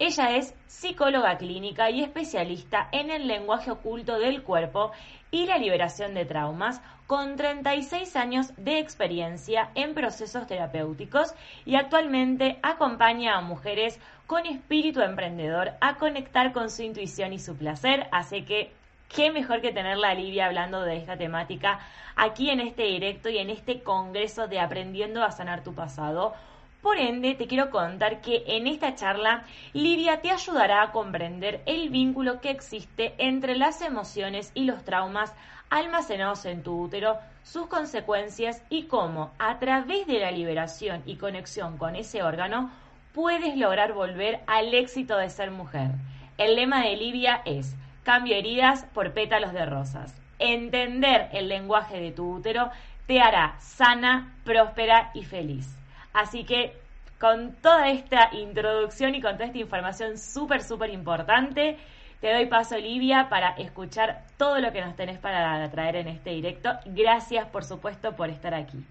[0.00, 4.92] Ella es psicóloga clínica y especialista en el lenguaje oculto del cuerpo
[5.32, 12.58] y la liberación de traumas, con 36 años de experiencia en procesos terapéuticos y actualmente
[12.62, 18.42] acompaña a mujeres con espíritu emprendedor a conectar con su intuición y su placer, así
[18.42, 18.70] que
[19.08, 21.80] qué mejor que tenerla hablando de esta temática
[22.14, 26.34] aquí en este directo y en este congreso de Aprendiendo a Sanar tu Pasado.
[26.82, 31.88] Por ende, te quiero contar que en esta charla Livia te ayudará a comprender el
[31.88, 35.34] vínculo que existe entre las emociones y los traumas
[35.70, 41.78] almacenados en tu útero, sus consecuencias y cómo, a través de la liberación y conexión
[41.78, 42.70] con ese órgano,
[43.12, 45.90] puedes lograr volver al éxito de ser mujer.
[46.38, 47.74] El lema de Livia es
[48.04, 50.14] Cambio heridas por pétalos de rosas.
[50.38, 52.70] Entender el lenguaje de tu útero
[53.06, 55.77] te hará sana, próspera y feliz.
[56.12, 56.72] Así que
[57.20, 61.76] con toda esta introducción y con toda esta información súper, súper importante,
[62.20, 66.30] te doy paso, Olivia, para escuchar todo lo que nos tenés para traer en este
[66.30, 66.70] directo.
[66.86, 68.84] Gracias, por supuesto, por estar aquí.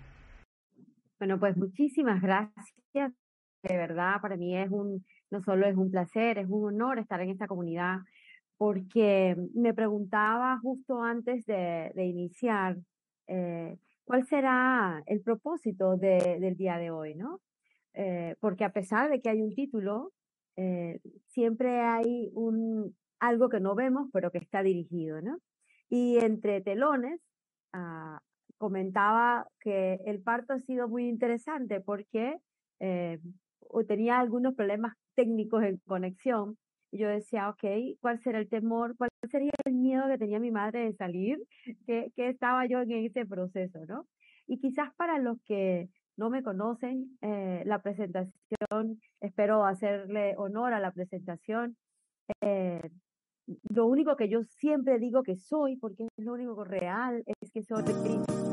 [1.19, 3.11] Bueno, pues muchísimas gracias.
[3.63, 7.19] De verdad, para mí es un, no solo es un placer, es un honor estar
[7.21, 7.97] en esta comunidad,
[8.57, 12.77] porque me preguntaba justo antes de, iniciar
[13.27, 13.77] eh,
[14.07, 17.41] cuál será el propósito del día de hoy, ¿no?
[17.93, 20.13] Eh, porque a pesar de que hay un título,
[20.55, 25.39] eh, siempre hay un, algo que no vemos, pero que está dirigido, ¿no?
[25.89, 27.19] Y entre telones,
[27.73, 28.21] ah,
[28.57, 32.37] comentaba que el parto ha sido muy interesante porque
[32.79, 33.19] eh,
[33.89, 36.57] tenía algunos problemas técnicos en conexión.
[36.91, 37.63] Yo decía, ok,
[37.99, 38.95] ¿cuál será el temor?
[38.97, 41.39] ¿Cuál sería el miedo que tenía mi madre de salir?
[41.85, 44.07] que estaba yo en ese proceso, ¿no?
[44.47, 50.79] Y quizás para los que no me conocen, eh, la presentación, espero hacerle honor a
[50.79, 51.77] la presentación.
[52.41, 52.81] Eh,
[53.69, 57.61] lo único que yo siempre digo que soy, porque es lo único real, es que
[57.63, 57.83] soy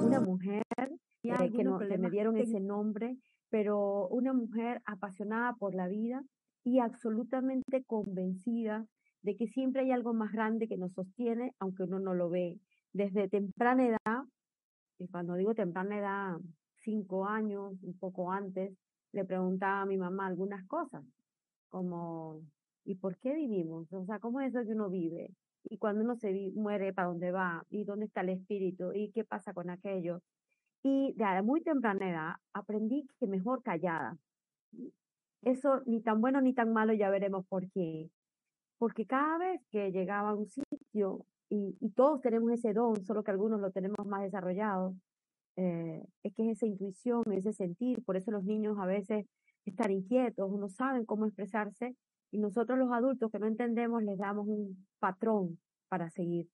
[0.02, 3.16] una mujer eh, que, no, que me dieron ese nombre,
[3.48, 6.22] pero una mujer apasionada por la vida
[6.64, 8.86] y absolutamente convencida
[9.22, 12.58] de que siempre hay algo más grande que nos sostiene, aunque uno no lo ve.
[12.92, 14.24] Desde temprana edad,
[14.98, 16.36] y cuando digo temprana edad,
[16.82, 18.76] cinco años, un poco antes,
[19.12, 21.04] le preguntaba a mi mamá algunas cosas,
[21.68, 22.42] como
[22.86, 23.90] ¿Y por qué vivimos?
[23.92, 25.30] O sea, ¿cómo es eso que uno vive?
[25.64, 27.64] y cuando uno se muere, ¿para dónde va?
[27.70, 28.92] ¿Y dónde está el espíritu?
[28.92, 30.20] ¿Y qué pasa con aquello?
[30.82, 34.16] Y de muy temprana edad aprendí que mejor callada.
[35.44, 38.10] Eso ni tan bueno ni tan malo, ya veremos por qué.
[38.78, 43.30] Porque cada vez que llegaba a un sitio, y, todos tenemos ese don, solo que
[43.30, 44.94] algunos lo tenemos más desarrollado,
[45.56, 49.26] eh, es que es esa intuición, ese sentir, por eso los niños a veces
[49.64, 51.94] están inquietos, no saben cómo expresarse,
[52.30, 56.48] y nosotros los adultos que no entendemos les damos un patrón para seguir.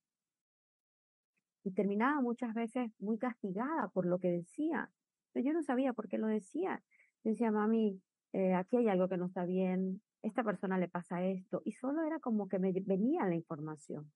[1.65, 4.91] Y terminaba muchas veces muy castigada por lo que decía.
[5.33, 6.83] Pero yo no sabía por qué lo decía.
[7.23, 8.01] decía, mami,
[8.33, 12.03] eh, aquí hay algo que no está bien, esta persona le pasa esto, y solo
[12.05, 14.11] era como que me venía la información.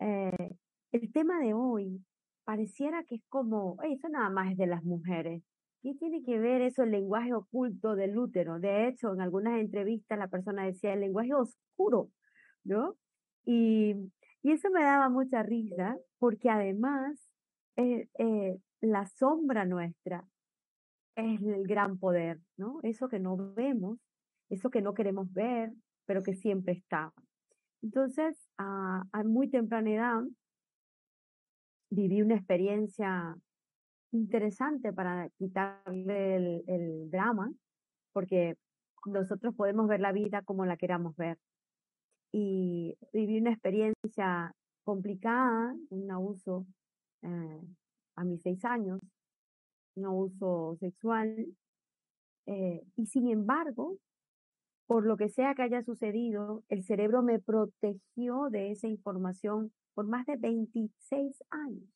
[0.00, 0.56] Eh,
[0.92, 2.04] el tema de hoy
[2.44, 5.42] pareciera que es como, eso nada más es de las mujeres.
[5.82, 8.58] ¿Qué tiene que ver eso, el lenguaje oculto del útero?
[8.58, 12.10] De hecho, en algunas entrevistas la persona decía el lenguaje oscuro,
[12.64, 12.96] ¿no?
[13.44, 13.94] Y,
[14.42, 17.30] y eso me daba mucha risa porque además
[17.76, 20.24] eh, eh, la sombra nuestra
[21.18, 22.78] es el gran poder, ¿no?
[22.82, 23.98] Eso que no vemos,
[24.48, 25.72] eso que no queremos ver,
[26.06, 27.12] pero que siempre está.
[27.82, 30.22] Entonces, a, muy temprana edad,
[31.90, 33.36] viví una experiencia
[34.12, 37.52] interesante para quitarle el, el, drama,
[38.12, 38.56] porque
[39.06, 41.38] nosotros podemos ver la vida como la queramos ver.
[42.32, 44.54] Y viví una experiencia
[44.84, 46.66] complicada, un abuso
[47.22, 47.60] eh,
[48.16, 49.00] a mis seis años,
[49.98, 51.46] un abuso sexual,
[52.46, 53.98] eh, y sin embargo,
[54.86, 60.06] por lo que sea que haya sucedido, el cerebro me protegió de esa información por
[60.06, 61.88] más de 26 años.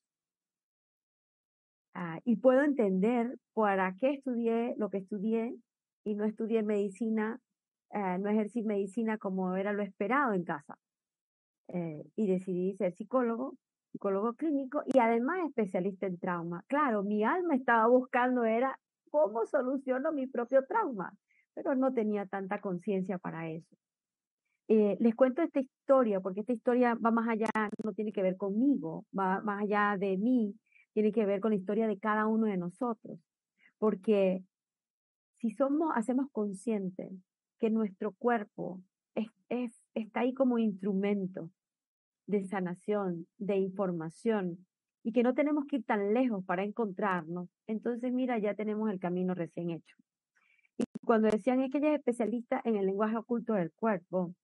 [1.94, 5.54] Ah, y puedo entender para qué estudié lo que estudié
[6.04, 7.38] y no estudié medicina,
[7.92, 10.78] eh, no ejercí medicina como era lo esperado en casa.
[11.68, 13.56] Eh, y decidí ser psicólogo,
[13.92, 16.64] psicólogo clínico y además especialista en trauma.
[16.66, 18.78] Claro, mi alma estaba buscando era
[19.10, 21.12] cómo soluciono mi propio trauma,
[21.54, 23.76] pero no tenía tanta conciencia para eso.
[24.68, 27.50] Eh, les cuento esta historia porque esta historia va más allá,
[27.84, 30.54] no tiene que ver conmigo, va más allá de mí,
[30.94, 33.18] tiene que ver con la historia de cada uno de nosotros.
[33.78, 34.42] Porque
[35.38, 37.10] si somos, hacemos consciente
[37.58, 38.80] que nuestro cuerpo
[39.14, 41.50] es, es, está ahí como instrumento
[42.26, 44.66] de sanación, de información,
[45.04, 49.00] y que no tenemos que ir tan lejos para encontrarnos, entonces mira, ya tenemos el
[49.00, 49.96] camino recién hecho.
[50.78, 54.34] Y cuando decían es que ella es especialista en el lenguaje oculto del cuerpo,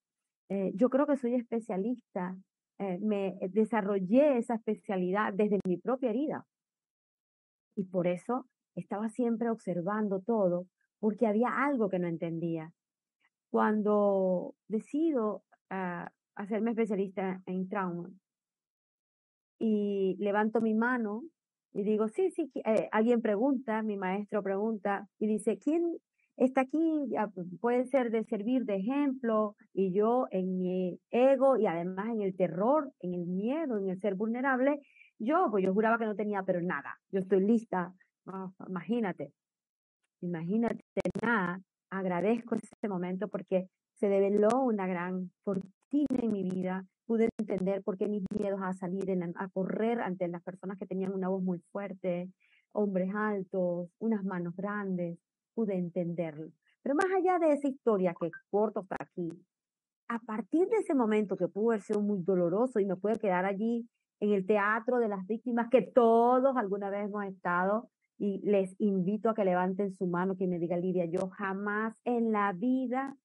[0.49, 2.37] eh, yo creo que soy especialista,
[2.79, 6.47] eh, me desarrollé esa especialidad desde mi propia herida.
[7.77, 10.67] Y por eso estaba siempre observando todo,
[10.99, 12.73] porque había algo que no entendía.
[13.51, 18.09] Cuando decido ah, hacerme especialista en trauma.
[19.59, 21.25] Y levanto mi mano
[21.73, 25.99] y digo, sí, sí, eh, alguien pregunta, mi maestro pregunta y dice, ¿quién
[26.37, 27.13] está aquí,
[27.61, 32.37] puede ser de servir de ejemplo, y yo en mi ego y además en el
[32.37, 34.81] terror, en el miedo, en el ser vulnerable,
[35.19, 37.93] yo, pues yo juraba que no tenía, pero nada, yo estoy lista,
[38.69, 39.33] imagínate,
[40.21, 40.85] imagínate
[41.21, 41.61] nada,
[41.91, 47.97] agradezco ese momento porque se develó una gran fortuna en mi vida, pude entender por
[47.97, 49.05] qué mis miedos a salir,
[49.37, 52.31] a correr ante las personas que tenían una voz muy fuerte,
[52.73, 55.19] hombres altos, unas manos grandes,
[55.55, 56.51] pude entenderlo.
[56.83, 59.31] Pero más allá de esa historia que corto hasta aquí,
[60.09, 63.45] a partir de ese momento que pudo haber sido muy doloroso y me puede quedar
[63.45, 63.89] allí
[64.21, 69.31] en el teatro de las víctimas que todos alguna vez hemos estado y les invito
[69.31, 73.17] a que levanten su mano, que me diga Lidia, yo jamás en la vida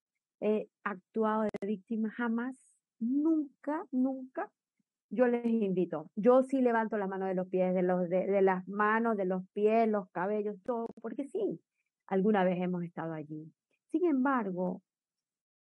[0.43, 2.55] he actuado de víctima, jamás,
[3.00, 4.51] nunca, nunca.
[5.09, 6.09] Yo les invito.
[6.15, 9.47] Yo sí levanto la mano de los pies, de, los, de las manos, de los
[9.53, 11.62] pies, los cabellos, todo, porque sí,
[12.07, 13.53] alguna vez hemos estado allí.
[13.91, 14.81] Sin embargo,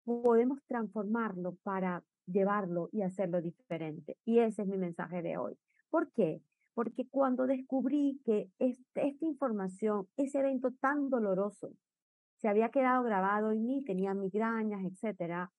[0.05, 4.17] podemos transformarlo para llevarlo y hacerlo diferente.
[4.23, 5.57] Y ese es mi mensaje de hoy.
[5.89, 6.41] ¿Por qué?
[6.73, 11.71] Porque cuando descubrí que este, esta información, ese evento tan doloroso,
[12.41, 15.51] se había quedado grabado en mí, tenía migrañas, etcétera,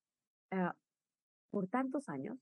[0.50, 0.70] eh,
[1.50, 2.38] por tantos años,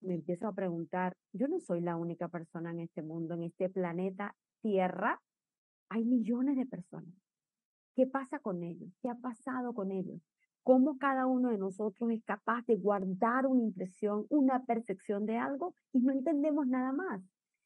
[0.00, 3.68] me empiezo a preguntar, yo no soy la única persona en este mundo, en este
[3.68, 5.20] planeta Tierra,
[5.88, 7.14] hay millones de personas
[7.98, 8.92] ¿Qué pasa con ellos?
[9.02, 10.20] ¿Qué ha pasado con ellos?
[10.62, 15.74] ¿Cómo cada uno de nosotros es capaz de guardar una impresión, una percepción de algo
[15.92, 17.20] y no entendemos nada más?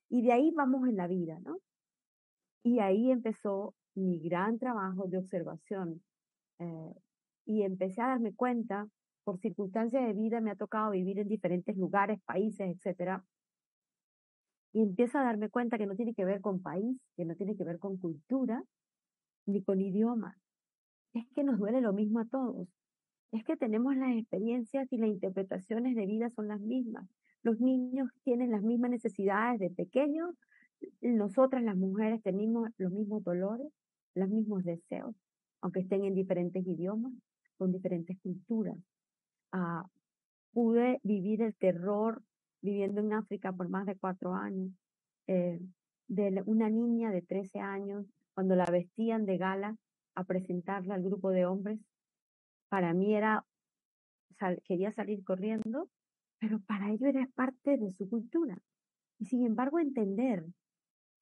[0.08, 1.58] Y de ahí vamos en la vida, ¿no?
[2.62, 6.02] Y ahí empezó mi gran trabajo de observación.
[6.58, 6.94] Eh,
[7.44, 8.86] y empecé a darme cuenta
[9.24, 13.24] por circunstancias de vida me ha tocado vivir en diferentes lugares, países, etcétera.
[14.72, 17.56] Y empiezo a darme cuenta que no tiene que ver con país, que no tiene
[17.56, 18.62] que ver con cultura,
[19.46, 20.36] ni con idioma.
[21.12, 22.68] Es que nos duele lo mismo a todos.
[23.32, 27.06] Es que tenemos las experiencias y las interpretaciones de vida son las mismas.
[27.42, 30.34] Los niños tienen las mismas necesidades de pequeños.
[31.00, 33.68] Nosotras las mujeres tenemos los mismos dolores,
[34.14, 35.14] los mismos deseos,
[35.60, 37.12] aunque estén en diferentes idiomas,
[37.56, 38.76] con diferentes culturas.
[39.52, 39.86] Ah,
[40.52, 42.22] pude vivir el terror
[42.60, 44.70] viviendo en África por más de cuatro años,
[45.26, 45.60] eh,
[46.08, 49.76] de una niña de 13 años, cuando la vestían de gala
[50.14, 51.80] a presentarla al grupo de hombres,
[52.68, 53.44] para mí era,
[54.64, 55.88] quería salir corriendo,
[56.38, 58.58] pero para ello era parte de su cultura.
[59.18, 60.44] Y sin embargo entender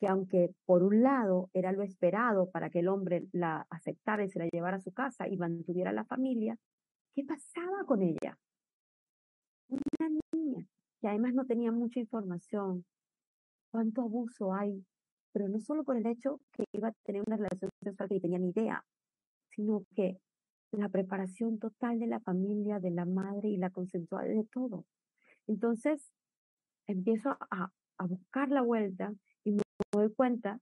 [0.01, 4.31] que aunque por un lado era lo esperado para que el hombre la aceptara y
[4.31, 6.57] se la llevara a su casa y mantuviera la familia,
[7.15, 8.39] ¿qué pasaba con ella?
[9.69, 10.67] Una niña
[11.01, 12.87] que además no tenía mucha información.
[13.71, 14.85] ¿Cuánto abuso hay?
[15.33, 18.21] Pero no solo por el hecho que iba a tener una relación sexual que ni
[18.23, 18.83] tenía ni idea,
[19.51, 20.17] sino que
[20.73, 24.87] la preparación total de la familia, de la madre y la consensual de todo.
[25.47, 26.11] Entonces,
[26.87, 29.13] empiezo a, a buscar la vuelta
[29.93, 30.59] doy cuenta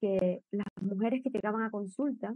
[0.00, 2.34] que las mujeres que llegaban a consulta,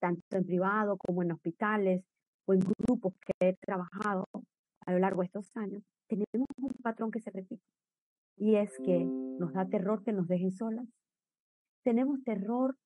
[0.00, 2.04] tanto en privado como en hospitales
[2.46, 4.26] o en grupos que he trabajado
[4.86, 7.62] a lo largo de estos años, tenemos un patrón que se repite.
[8.36, 10.86] Y es que nos da terror que nos dejen solas.
[11.84, 12.76] Tenemos terror,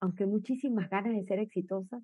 [0.00, 2.02] aunque muchísimas ganas de ser exitosas,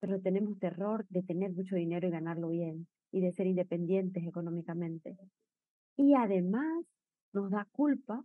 [0.00, 5.16] pero tenemos terror de tener mucho dinero y ganarlo bien y de ser independientes económicamente.
[5.96, 6.84] Y además
[7.32, 8.22] nos da culpa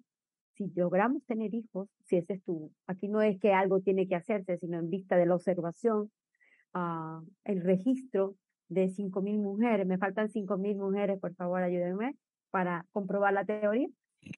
[0.55, 4.15] si logramos tener hijos, si ese es tu, aquí no es que algo tiene que
[4.15, 6.11] hacerse, sino en vista de la observación,
[6.75, 8.35] uh, el registro
[8.69, 12.15] de 5.000 mujeres, me faltan 5.000 mujeres, por favor ayúdenme
[12.51, 13.87] para comprobar la teoría.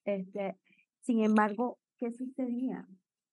[0.06, 0.56] Este,
[1.02, 2.88] sin embargo, ¿qué sucedía?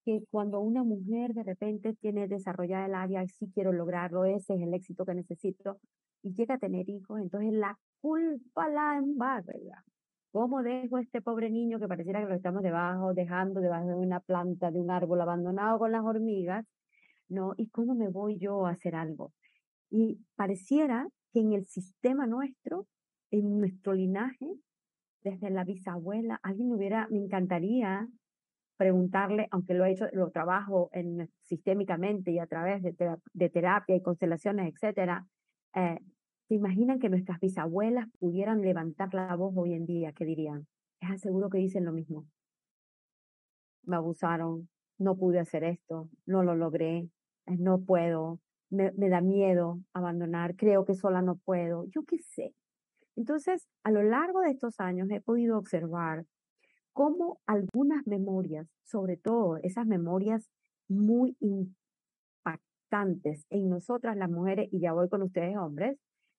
[0.05, 4.62] Que cuando una mujer de repente tiene desarrollada el área, sí quiero lograrlo, ese es
[4.62, 5.79] el éxito que necesito,
[6.23, 9.85] y llega a tener hijos, entonces la culpa la embarga.
[10.33, 13.95] ¿Cómo dejo a este pobre niño que pareciera que lo estamos debajo, dejando debajo de
[13.95, 16.65] una planta, de un árbol abandonado con las hormigas?
[17.29, 17.53] ¿No?
[17.59, 19.35] ¿Y cómo me voy yo a hacer algo?
[19.91, 22.87] Y pareciera que en el sistema nuestro,
[23.31, 24.47] en nuestro linaje,
[25.23, 28.09] desde la bisabuela, alguien hubiera, me encantaría
[28.79, 32.95] preguntarle, aunque lo he hecho, lo trabajo en, sistémicamente y a través de,
[33.35, 35.27] de terapia y constelaciones, etcétera,
[35.75, 35.99] eh,
[36.52, 40.12] ¿se imaginan que nuestras bisabuelas pudieran levantar la voz hoy en día?
[40.12, 40.66] ¿Qué dirían?
[41.00, 42.26] Es aseguro que dicen lo mismo.
[43.85, 44.68] Me abusaron,
[44.99, 47.09] no pude hacer esto, no lo logré,
[47.47, 52.54] eh, no puedo, me, da miedo abandonar, creo que sola no puedo, yo qué sé.
[53.16, 56.26] Entonces, a lo largo de estos años he podido observar
[56.92, 60.50] cómo algunas memorias, sobre todo esas memorias
[60.87, 61.35] muy
[62.44, 65.99] impactantes en nosotras las mujeres, y ya voy con ustedes hombres,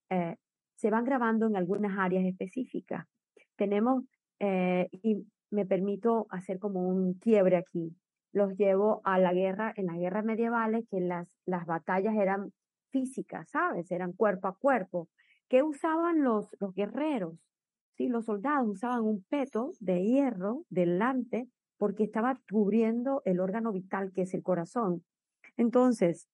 [0.09, 0.35] eh,
[0.75, 3.05] se van grabando en algunas áreas específicas.
[3.55, 4.03] Tenemos,
[4.39, 7.95] eh, y me permito hacer como un quiebre aquí,
[8.33, 12.51] los llevo a la guerra, en las guerras medievales, que las, las batallas eran
[12.91, 13.91] físicas, ¿sabes?
[13.91, 15.07] Eran cuerpo a cuerpo.
[15.47, 17.35] ¿Qué usaban los, los guerreros?
[17.95, 24.11] Sí, los soldados usaban un peto de hierro delante porque estaba cubriendo el órgano vital
[24.13, 25.03] que es el corazón.
[25.57, 26.27] Entonces,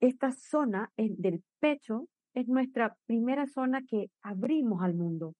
[0.00, 5.34] esta zona del pecho es nuestra primera zona que abrimos al mundo.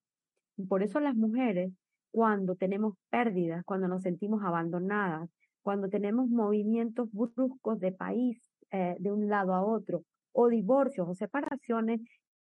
[0.57, 1.73] Y por eso las mujeres,
[2.11, 5.31] cuando tenemos pérdidas, cuando nos sentimos abandonadas,
[5.63, 11.15] cuando tenemos movimientos bruscos de país eh, de un lado a otro, o divorcios o
[11.15, 12.01] separaciones,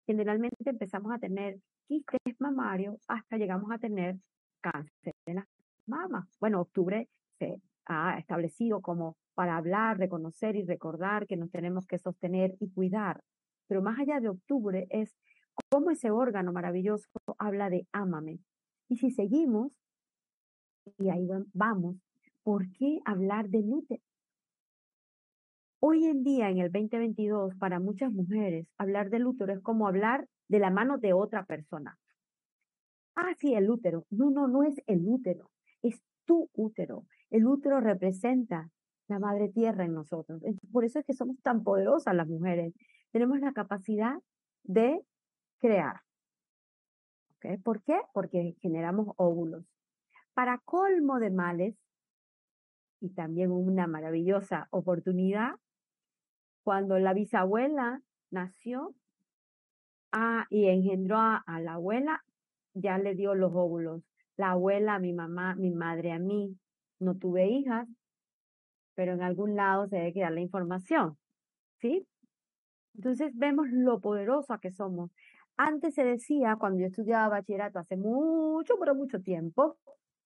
[0.05, 1.57] generalmente empezamos a tener
[1.87, 4.17] quistes mamarios hasta llegamos a tener
[4.61, 5.45] cáncer de las
[5.85, 6.25] mamas.
[6.39, 7.07] Bueno, octubre
[7.39, 12.69] se ha establecido como para hablar, reconocer y recordar que nos tenemos que sostener y
[12.71, 13.21] cuidar.
[13.67, 15.15] Pero más allá de octubre es
[15.69, 18.39] cómo ese órgano maravilloso habla de ámame.
[18.89, 19.71] Y si seguimos,
[20.99, 21.95] y ahí vamos,
[22.43, 24.01] ¿por qué hablar de útero?
[25.79, 30.27] Hoy en día, en el 2022, para muchas mujeres, hablar del útero es como hablar
[30.47, 31.97] de la mano de otra persona.
[33.15, 34.05] Ah, sí, el útero.
[34.09, 35.51] No, no, no es el útero,
[35.81, 37.05] es tu útero.
[37.29, 38.69] El útero representa
[39.07, 40.41] la madre tierra en nosotros.
[40.71, 42.73] Por eso es que somos tan poderosas las mujeres.
[43.13, 44.15] Tenemos la capacidad
[44.63, 45.01] de
[45.59, 46.01] crear.
[47.63, 48.01] ¿Por qué?
[48.13, 49.63] Porque generamos óvulos.
[50.33, 51.75] Para colmo de males,
[52.99, 55.55] y también una maravillosa oportunidad.
[56.63, 58.95] Cuando la bisabuela nació,
[60.15, 62.23] Ah, y engendró a, la abuela,
[62.75, 64.03] ya le dio los óvulos.
[64.37, 66.55] La abuela a mi mamá, mi madre a mí.
[66.99, 67.87] No tuve hijas,
[68.93, 71.17] pero en algún lado se debe quedar la información.
[71.79, 72.07] ¿Sí?
[72.95, 75.11] Entonces vemos lo poderosa que somos.
[75.57, 79.77] Antes se decía, cuando yo estudiaba bachillerato hace mucho, pero mucho tiempo,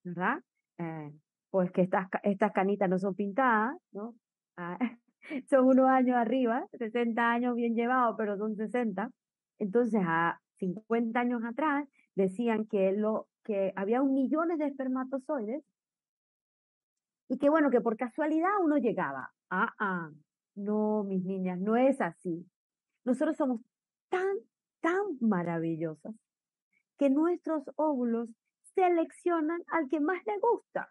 [0.03, 0.41] ¿verdad?
[0.77, 1.11] Eh,
[1.49, 4.15] pues que estas, estas canitas no son pintadas, ¿no?
[4.57, 4.77] Ah,
[5.49, 9.11] son unos años arriba, 60 años bien llevados, pero son 60.
[9.59, 15.63] Entonces, a 50 años atrás, decían que, lo, que había un millones de espermatozoides
[17.29, 19.31] y que bueno, que por casualidad uno llegaba.
[19.49, 20.09] Ah, ah,
[20.55, 22.45] no, mis niñas, no es así.
[23.07, 23.61] Nosotros somos
[24.09, 24.35] tan,
[24.81, 26.13] tan maravillosas
[26.97, 28.27] que nuestros óvulos
[28.75, 30.89] seleccionan al que más le gusta.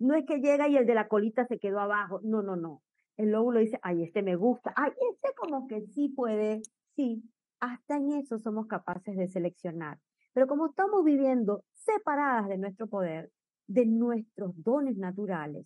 [0.00, 2.18] No es que llega y el de la colita se quedó abajo.
[2.24, 2.82] No, no, no.
[3.16, 4.72] El óvulo dice, ay, este me gusta.
[4.74, 6.62] Ay, este como que sí puede.
[6.96, 7.22] Sí,
[7.60, 10.00] hasta en eso somos capaces de seleccionar.
[10.32, 13.30] Pero como estamos viviendo separadas de nuestro poder,
[13.68, 15.64] de nuestros dones naturales,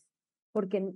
[0.53, 0.93] porque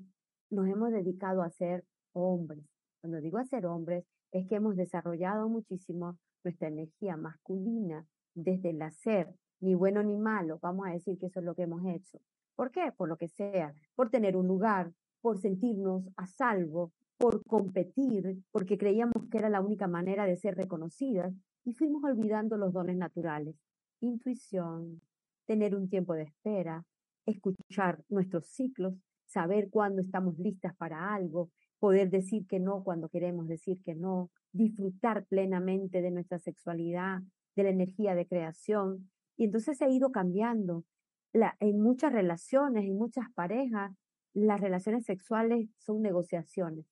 [0.50, 2.66] nos hemos dedicado a ser hombres.
[3.00, 8.82] Cuando digo a ser hombres, es que hemos desarrollado muchísimo nuestra energía masculina desde el
[8.82, 12.18] hacer, ni bueno ni malo, vamos a decir que eso es lo que hemos hecho.
[12.56, 12.92] ¿Por qué?
[12.96, 18.78] Por lo que sea, por tener un lugar, por sentirnos a salvo, por competir, porque
[18.78, 21.34] creíamos que era la única manera de ser reconocidas
[21.64, 23.56] y fuimos olvidando los dones naturales.
[24.00, 25.02] Intuición,
[25.46, 26.84] tener un tiempo de espera,
[27.26, 28.94] escuchar nuestros ciclos,
[29.26, 34.30] saber cuándo estamos listas para algo, poder decir que no cuando queremos decir que no,
[34.52, 37.20] disfrutar plenamente de nuestra sexualidad,
[37.56, 39.10] de la energía de creación.
[39.36, 40.84] Y entonces se ha ido cambiando.
[41.32, 43.92] En muchas relaciones, en muchas parejas,
[44.34, 46.86] las relaciones sexuales son negociaciones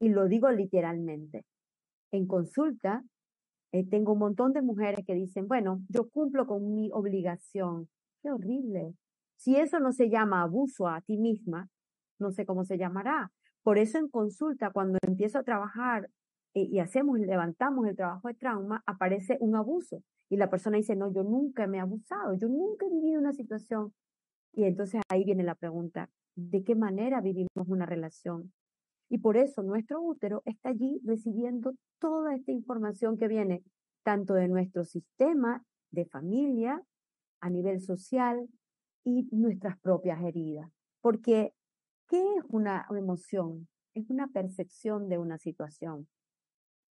[0.00, 1.44] y lo digo literalmente.
[2.10, 3.04] En consulta,
[3.72, 7.88] eh, tengo un montón de mujeres que dicen, bueno, yo cumplo con mi obligación.
[8.22, 8.94] Qué horrible.
[9.36, 11.68] Si eso no se llama abuso a ti misma,
[12.18, 13.30] no sé cómo se llamará.
[13.68, 16.08] Por eso en consulta, cuando empiezo a trabajar
[16.54, 20.02] eh, y hacemos, levantamos el trabajo de trauma, aparece un abuso.
[20.30, 23.34] Y la persona dice, no, yo nunca me he abusado, yo nunca he vivido una
[23.34, 23.92] situación.
[24.54, 28.54] Y entonces ahí viene la pregunta, ¿de qué manera vivimos una relación?
[29.10, 33.62] Y por eso nuestro útero está allí recibiendo toda esta información que viene
[34.02, 36.82] tanto de nuestro sistema de familia,
[37.42, 38.48] a nivel social
[39.04, 40.70] y nuestras propias heridas.
[41.02, 41.52] Porque,
[42.08, 43.68] ¿qué es una emoción?
[43.94, 46.08] Es una percepción de una situación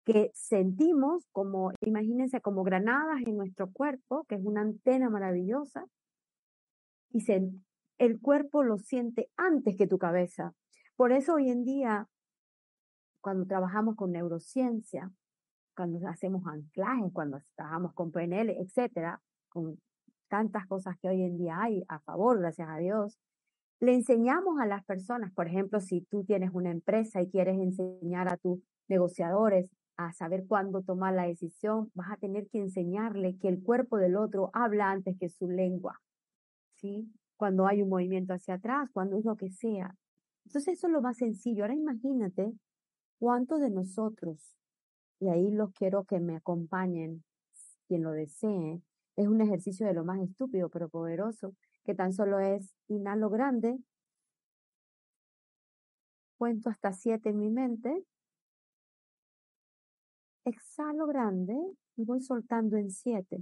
[0.06, 5.86] que sentimos como, imagínense, como granadas en nuestro cuerpo, que es una antena maravillosa,
[7.12, 7.20] y
[7.98, 10.54] el cuerpo lo siente antes que tu cabeza.
[10.96, 12.08] Por eso hoy en día,
[13.20, 15.12] cuando trabajamos con neurociencia,
[15.76, 19.78] cuando hacemos anclajes, cuando trabajamos con PNL, etcétera, con
[20.30, 23.20] tantas cosas que hoy en día hay a favor, gracias a Dios,
[23.80, 28.32] le enseñamos a las personas, por ejemplo, si tú tienes una empresa y quieres enseñar
[28.32, 33.48] a tus negociadores a saber cuándo tomar la decisión, vas a tener que enseñarle que
[33.48, 36.00] el cuerpo del otro habla antes que su lengua,
[36.76, 37.12] ¿sí?
[37.36, 39.96] Cuando hay un movimiento hacia atrás, cuando es lo que sea.
[40.46, 41.64] Entonces eso es lo más sencillo.
[41.64, 42.54] Ahora imagínate
[43.20, 44.56] cuántos de nosotros,
[45.20, 47.24] y ahí los quiero que me acompañen,
[47.88, 48.82] quien lo desee,
[49.16, 51.54] es un ejercicio de lo más estúpido pero poderoso,
[51.88, 53.80] que tan solo es inhalo grande,
[56.38, 58.04] cuento hasta siete en mi mente,
[60.44, 61.56] exhalo grande
[61.96, 63.42] y voy soltando en siete.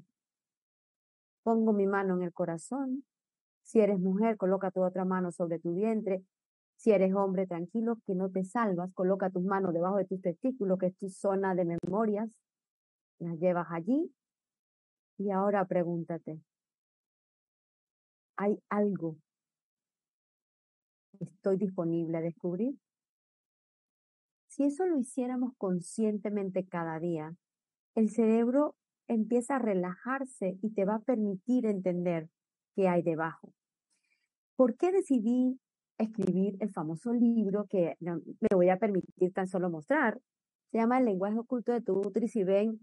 [1.41, 3.03] Pongo mi mano en el corazón.
[3.63, 6.23] Si eres mujer, coloca tu otra mano sobre tu vientre.
[6.75, 10.77] Si eres hombre, tranquilo, que no te salvas, coloca tus manos debajo de tus testículos,
[10.77, 12.29] que es tu zona de memorias,
[13.17, 14.13] las llevas allí.
[15.17, 16.39] Y ahora pregúntate,
[18.37, 19.17] ¿hay algo
[21.17, 22.75] que estoy disponible a descubrir?
[24.47, 27.35] Si eso lo hiciéramos conscientemente cada día,
[27.95, 28.75] el cerebro
[29.07, 32.29] empieza a relajarse y te va a permitir entender
[32.75, 33.53] qué hay debajo.
[34.55, 35.59] ¿Por qué decidí
[35.97, 40.19] escribir el famoso libro que me voy a permitir tan solo mostrar.
[40.71, 42.79] Se llama El lenguaje oculto de tu útero si ven,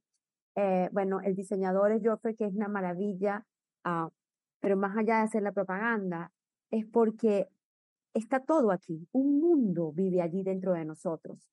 [0.92, 3.44] bueno, el diseñador es Joffrey, que es una maravilla,
[3.84, 4.08] uh,
[4.62, 6.31] pero más allá de hacer la propaganda,
[6.70, 7.48] es porque
[8.14, 11.51] está todo aquí, un mundo vive allí dentro de nosotros.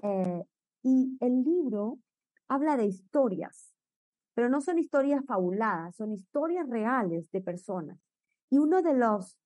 [0.00, 0.44] Eh,
[0.84, 1.98] y el libro
[2.46, 3.74] habla de historias,
[4.34, 7.98] pero no son historias fabuladas, son historias reales de personas.
[8.48, 9.36] Y uno de los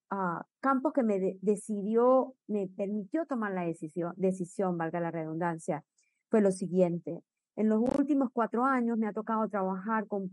[0.61, 5.85] campo que me decidió, me permitió tomar la decisión, decisión, valga la redundancia,
[6.29, 7.23] fue lo siguiente.
[7.57, 10.31] En los últimos cuatro años me ha tocado trabajar con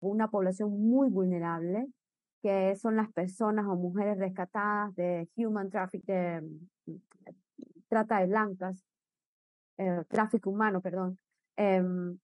[0.00, 1.88] una población muy vulnerable,
[2.42, 6.40] que son las personas o mujeres rescatadas de human traffic, de
[6.86, 6.96] mm,
[7.88, 8.84] trata de blancas,
[9.78, 11.18] eh, tráfico humano, perdón.
[11.56, 12.18] Em,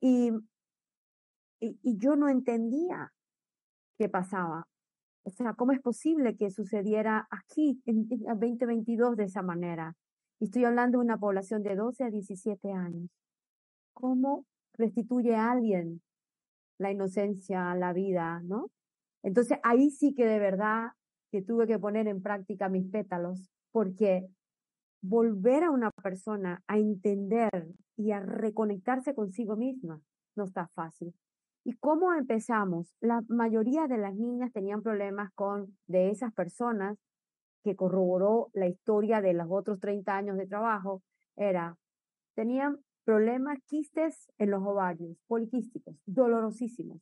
[0.00, 0.30] y,
[1.60, 3.12] y, yo no entendía
[3.98, 4.66] qué pasaba.
[5.24, 9.94] O sea, ¿cómo es posible que sucediera aquí en, en 2022 de esa manera?
[10.38, 13.08] Y estoy hablando de una población de 12 a 17 años.
[13.94, 16.02] ¿Cómo restituye a alguien
[16.78, 18.70] la inocencia, la vida, no?
[19.26, 20.92] Entonces ahí sí que de verdad
[21.32, 24.28] que tuve que poner en práctica mis pétalos, porque
[25.02, 30.00] volver a una persona a entender y a reconectarse consigo misma
[30.36, 31.12] no está fácil.
[31.64, 32.94] ¿Y cómo empezamos?
[33.00, 36.96] La mayoría de las niñas tenían problemas con de esas personas
[37.64, 41.02] que corroboró la historia de los otros 30 años de trabajo,
[41.34, 41.76] era,
[42.36, 47.00] tenían problemas, quistes en los ovarios, poliquísticos, dolorosísimos.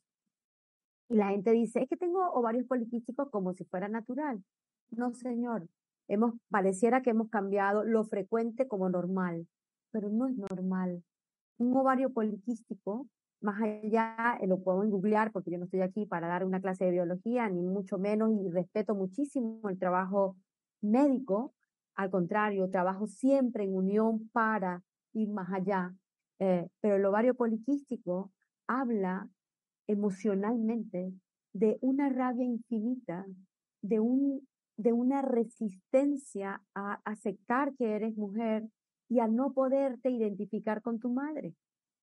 [1.09, 4.43] Y la gente dice, es que tengo ovarios poliquísticos como si fuera natural.
[4.91, 5.69] No, señor.
[6.51, 9.47] Pareciera que hemos cambiado lo frecuente como normal,
[9.91, 11.03] pero no es normal.
[11.59, 13.09] Un ovario poliquístico,
[13.41, 16.85] más allá, eh, lo puedo googlear porque yo no estoy aquí para dar una clase
[16.85, 20.37] de biología, ni mucho menos, y respeto muchísimo el trabajo
[20.81, 21.55] médico,
[21.97, 25.95] al contrario, trabajo siempre en unión para ir más allá.
[26.39, 28.33] Eh, pero el ovario poliquístico
[28.67, 29.29] habla
[29.87, 31.13] emocionalmente
[31.53, 33.25] de una rabia infinita,
[33.83, 38.69] de, un, de una resistencia a aceptar que eres mujer
[39.09, 41.55] y a no poderte identificar con tu madre,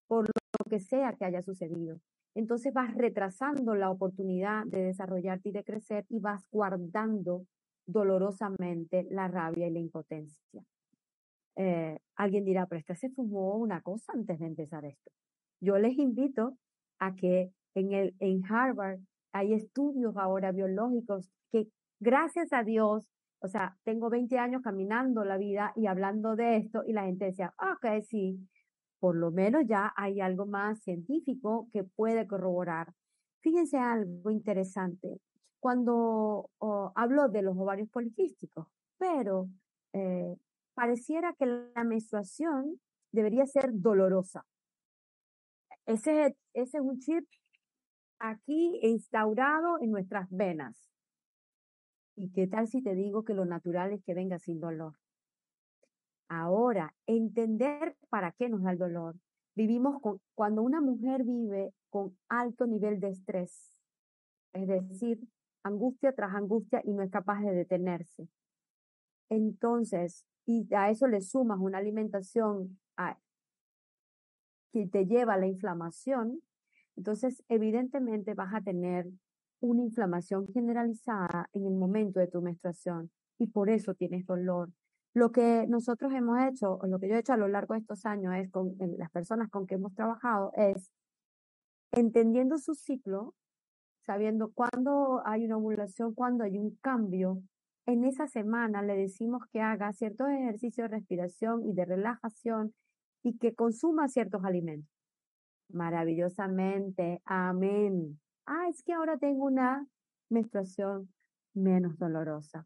[0.07, 1.99] por lo que sea que haya sucedido.
[2.33, 7.45] Entonces vas retrasando la oportunidad de desarrollarte y de crecer y vas guardando
[7.85, 10.63] dolorosamente la rabia y la impotencia.
[11.57, 15.11] Eh, alguien dirá, pero este se fumó una cosa antes de empezar esto.
[15.59, 16.57] Yo les invito
[16.99, 18.99] a que en, el, en Harvard
[19.31, 21.67] hay estudios ahora biológicos que
[21.99, 23.07] gracias a Dios,
[23.39, 27.25] o sea, tengo 20 años caminando la vida y hablando de esto y la gente
[27.25, 28.47] decía, ok, sí,
[28.99, 32.93] por lo menos ya hay algo más científico que puede corroborar.
[33.41, 35.19] Fíjense algo interesante
[35.60, 36.49] cuando
[36.95, 39.47] hablo de los ovarios poliquísticos, pero
[39.93, 40.36] eh,
[40.73, 42.79] pareciera que la menstruación
[43.12, 44.43] debería ser dolorosa.
[45.86, 47.25] Ese, ese es un chip
[48.21, 50.89] aquí instaurado en nuestras venas.
[52.15, 54.95] ¿Y qué tal si te digo que lo natural es que venga sin dolor?
[56.29, 59.15] Ahora, entender para qué nos da el dolor.
[59.55, 63.81] Vivimos con, cuando una mujer vive con alto nivel de estrés,
[64.53, 65.19] es decir,
[65.63, 68.29] angustia tras angustia y no es capaz de detenerse.
[69.29, 72.79] Entonces, y a eso le sumas una alimentación
[74.71, 76.41] que te lleva a la inflamación,
[76.95, 79.08] entonces evidentemente vas a tener
[79.62, 84.69] una inflamación generalizada en el momento de tu menstruación y por eso tienes dolor.
[85.13, 87.82] Lo que nosotros hemos hecho, o lo que yo he hecho a lo largo de
[87.82, 90.91] estos años es con las personas con que hemos trabajado, es
[91.91, 93.36] entendiendo su ciclo,
[94.06, 97.41] sabiendo cuándo hay una ovulación, cuándo hay un cambio.
[97.86, 102.73] En esa semana le decimos que haga ciertos ejercicios de respiración y de relajación
[103.23, 105.00] y que consuma ciertos alimentos.
[105.73, 108.19] Maravillosamente, amén.
[108.45, 109.88] Ah, es que ahora tengo una
[110.29, 111.10] menstruación
[111.53, 112.65] menos dolorosa.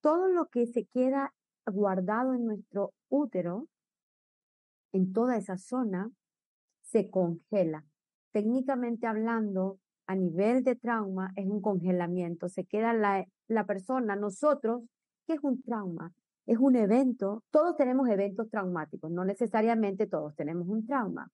[0.00, 1.32] Todo lo que se queda
[1.66, 3.68] guardado en nuestro útero,
[4.92, 6.10] en toda esa zona,
[6.82, 7.84] se congela.
[8.32, 14.82] Técnicamente hablando, a nivel de trauma es un congelamiento, se queda la, la persona, nosotros,
[15.26, 16.12] ¿qué es un trauma?
[16.44, 21.30] Es un evento, todos tenemos eventos traumáticos, no necesariamente todos tenemos un trauma.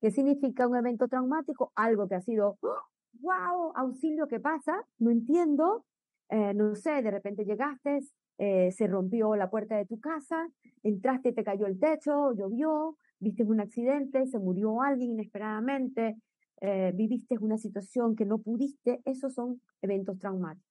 [0.00, 1.72] ¿Qué significa un evento traumático?
[1.74, 2.58] Algo que ha sido,
[3.20, 4.84] wow, auxilio, ¿qué pasa?
[4.98, 5.84] No entiendo,
[6.28, 8.00] eh, no sé, de repente llegaste,
[8.38, 10.48] eh, se rompió la puerta de tu casa,
[10.84, 16.16] entraste, te cayó el techo, llovió, viste un accidente, se murió alguien inesperadamente,
[16.60, 20.68] eh, viviste una situación que no pudiste, esos son eventos traumáticos.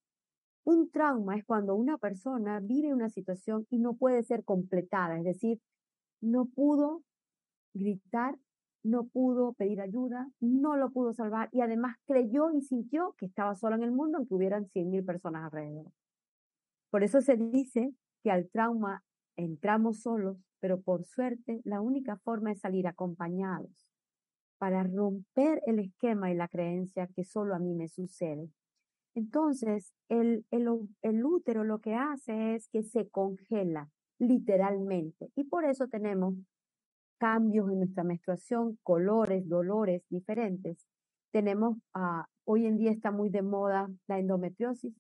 [0.63, 5.24] Un trauma es cuando una persona vive una situación y no puede ser completada, es
[5.24, 5.60] decir,
[6.22, 7.04] no pudo
[7.74, 8.38] gritar,
[8.84, 13.56] no pudo pedir ayuda, no lo pudo salvar y además creyó y sintió que estaba
[13.56, 15.92] solo en el mundo aunque hubieran 100.000 personas alrededor.
[16.90, 19.04] Por eso se dice que al trauma
[19.36, 23.88] entramos solos, pero por suerte la única forma es salir acompañados
[24.58, 28.50] para romper el esquema y la creencia que solo a mí me sucede.
[29.13, 35.88] Entonces, el, el, útero lo que hace es que se congela literalmente y por eso
[35.88, 36.36] tenemos
[37.17, 40.88] cambios en nuestra menstruación, colores, dolores diferentes.
[41.32, 44.93] Tenemos, uh, hoy en día está muy de moda la endometriosis,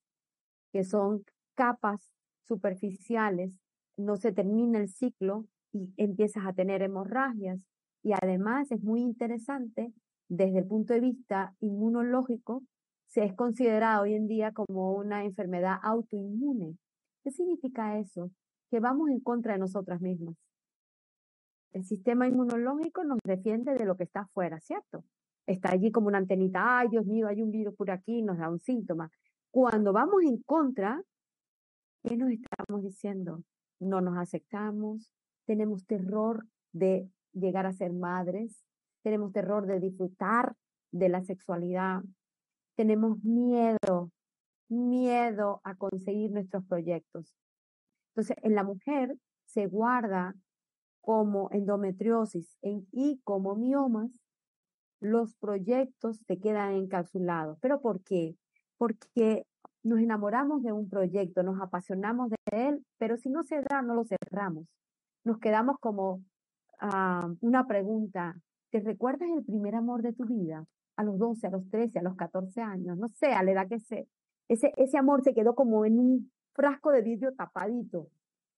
[0.71, 1.23] que son
[1.55, 2.11] capas
[2.47, 3.59] superficiales,
[3.97, 7.59] no se termina el ciclo y empiezas a tener hemorragias.
[8.03, 9.93] Y además es muy interesante
[10.29, 12.63] desde el punto de vista inmunológico,
[13.07, 16.77] se es considerado hoy en día como una enfermedad autoinmune.
[17.23, 18.31] ¿Qué significa eso?
[18.69, 20.35] Que vamos en contra de nosotras mismas.
[21.71, 25.03] El sistema inmunológico nos defiende de lo que está afuera, ¿cierto?
[25.45, 28.49] Está allí como una antenita, ay Dios mío, hay un virus por aquí, nos da
[28.49, 29.09] un síntoma.
[29.51, 31.01] Cuando vamos en contra,
[32.03, 33.43] ¿qué nos estamos diciendo?
[33.79, 35.13] No nos aceptamos,
[35.45, 38.63] tenemos terror de llegar a ser madres,
[39.03, 40.55] tenemos terror de disfrutar
[40.91, 42.01] de la sexualidad,
[42.75, 44.11] tenemos miedo,
[44.69, 47.33] miedo a conseguir nuestros proyectos.
[48.09, 50.35] Entonces, en la mujer se guarda
[51.07, 54.11] como endometriosis y como miomas,
[54.99, 57.57] los proyectos se quedan encapsulados.
[57.61, 58.35] ¿Pero por qué?
[58.77, 59.45] Porque
[59.83, 63.95] nos enamoramos de un proyecto, nos apasionamos de él, pero si no se da, no
[63.95, 64.65] lo cerramos.
[65.23, 66.15] Nos quedamos como
[66.81, 68.35] uh, una pregunta,
[68.69, 70.65] ¿Te recuerdas el primer amor de tu vida?
[70.97, 73.69] A los 12, a los 13, a los 14 años, no sé, a la edad
[73.69, 73.77] que.
[74.49, 78.09] Ese, ese amor se quedó como en un frasco de vidrio tapadito.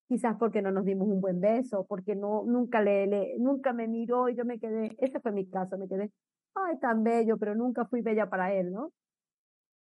[0.09, 4.27] Quizás porque no nos dimos un buen beso, porque no, nunca le, nunca me miró
[4.27, 6.11] y yo me quedé, ese fue mi caso, me quedé,
[6.55, 8.91] ay, tan bello, pero nunca fui bella para él, ¿no?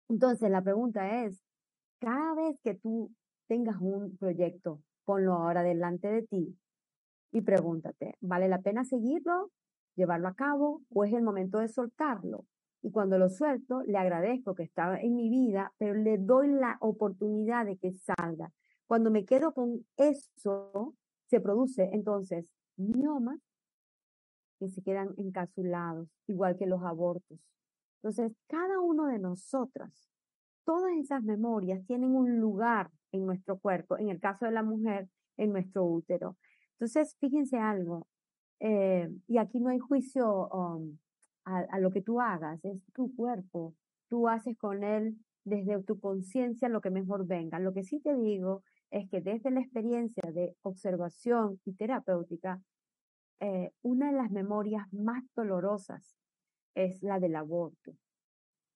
[0.09, 1.41] Entonces la pregunta es,
[2.01, 3.11] cada vez que tú
[3.49, 6.59] tengas un proyecto, ponlo ahora delante de ti
[7.33, 9.51] y pregúntate, ¿vale la pena seguirlo
[9.97, 12.45] llevarlo a cabo o es el momento de soltarlo.
[12.83, 16.77] Y cuando lo suelto, le agradezco que estaba en mi vida, pero le doy la
[16.81, 18.53] oportunidad de que salga.
[18.87, 20.95] Cuando me quedo con eso,
[21.27, 22.47] se produce entonces
[22.77, 23.41] miomas
[24.59, 27.39] que se quedan encapsulados, igual que los abortos.
[27.97, 30.09] Entonces, cada uno de nosotras,
[30.65, 35.09] todas esas memorias tienen un lugar en nuestro cuerpo, en el caso de la mujer,
[35.37, 36.37] en nuestro útero.
[36.73, 38.07] Entonces, fíjense algo,
[38.61, 40.97] eh, y aquí no hay juicio um,
[41.45, 43.75] a, a, lo que tú hagas, es tu cuerpo.
[44.09, 47.59] Tú haces con él desde tu conciencia lo que mejor venga.
[47.59, 48.63] Lo que sí te digo
[48.97, 52.63] es que desde la experiencia de observación y terapéutica,
[53.41, 56.17] eh, una de las memorias más dolorosas
[56.75, 57.93] es la del aborto.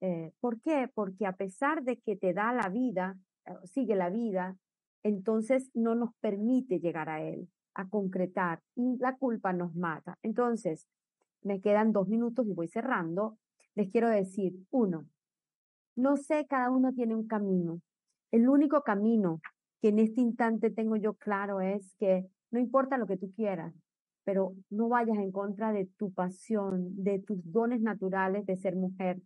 [0.02, 0.90] Eh, ¿Por qué?
[0.92, 4.56] Porque a pesar de que te da la vida, eh, sigue la vida,
[5.02, 10.18] entonces no nos permite llegar a él a concretar y la culpa nos mata.
[10.22, 10.86] Entonces,
[11.42, 13.38] me quedan dos minutos y voy cerrando.
[13.74, 15.06] Les quiero decir, uno,
[15.96, 17.80] no sé, cada uno tiene un camino.
[18.30, 19.40] El único camino
[19.80, 23.74] que en este instante tengo yo claro es que no importa lo que tú quieras,
[24.24, 29.20] pero no vayas en contra de tu pasión, de tus dones naturales de ser mujer.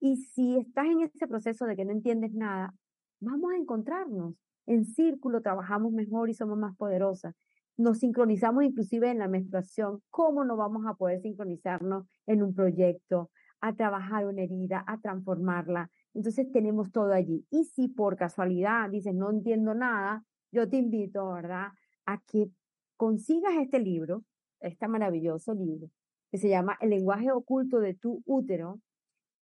[0.00, 2.74] Y si estás en ese proceso de que no entiendes nada,
[3.20, 4.34] vamos a encontrarnos.
[4.66, 7.34] En círculo trabajamos mejor y somos más poderosas
[7.76, 13.30] nos sincronizamos inclusive en la menstruación, ¿cómo no vamos a poder sincronizarnos en un proyecto,
[13.60, 15.90] a trabajar una herida, a transformarla?
[16.16, 17.44] Entonces tenemos todo allí.
[17.50, 21.68] Y si por casualidad dices, no entiendo nada, yo te invito, ¿verdad?,
[22.06, 22.50] a que
[22.96, 24.22] consigas este libro,
[24.60, 25.90] este maravilloso libro,
[26.30, 28.80] que se llama El lenguaje oculto de tu útero,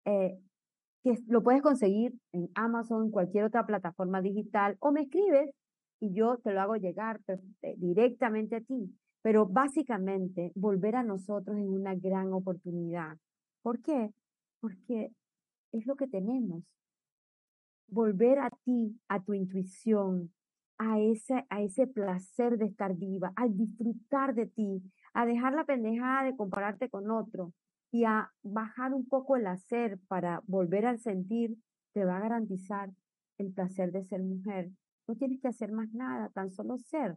[0.06, 0.38] eh,
[1.02, 5.50] que lo puedes conseguir en Amazon, cualquier otra plataforma digital, o me escribes
[6.00, 8.96] y yo te lo hago llegar eh, directamente a ti.
[9.20, 13.18] Pero básicamente volver a nosotros es una gran oportunidad.
[13.62, 14.10] ¿Por qué?
[14.60, 15.10] Porque
[15.72, 16.62] es lo que tenemos.
[17.88, 20.32] Volver a ti, a tu intuición,
[20.78, 24.82] a ese, a ese placer de estar viva, al disfrutar de ti,
[25.14, 27.52] a dejar la pendejada de compararte con otro
[27.90, 31.56] y a bajar un poco el hacer para volver al sentir,
[31.92, 32.90] te va a garantizar
[33.38, 34.70] el placer de ser mujer
[35.06, 37.16] no tienes que hacer más nada, tan solo ser.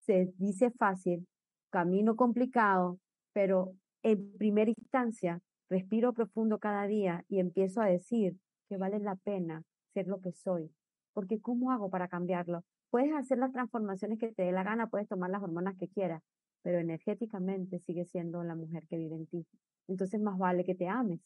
[0.00, 1.26] Se dice fácil,
[1.70, 2.98] camino complicado,
[3.32, 8.36] pero en primera instancia respiro profundo cada día y empiezo a decir
[8.68, 9.62] que vale la pena
[9.94, 10.70] ser lo que soy.
[11.12, 12.64] Porque ¿cómo hago para cambiarlo?
[12.90, 16.22] Puedes hacer las transformaciones que te dé la gana, puedes tomar las hormonas que quieras,
[16.62, 19.46] pero energéticamente sigues siendo la mujer que vive en ti.
[19.88, 21.20] Entonces más vale que te ames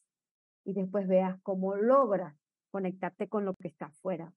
[0.65, 2.35] y después veas cómo logras
[2.71, 4.33] conectarte con lo que está afuera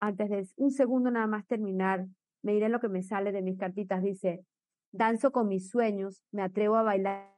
[0.00, 2.06] antes de un segundo nada más terminar,
[2.42, 4.02] me diré lo que me sale de mis cartitas.
[4.02, 4.44] Dice,
[4.92, 7.37] danzo con mis sueños, me atrevo a bailar.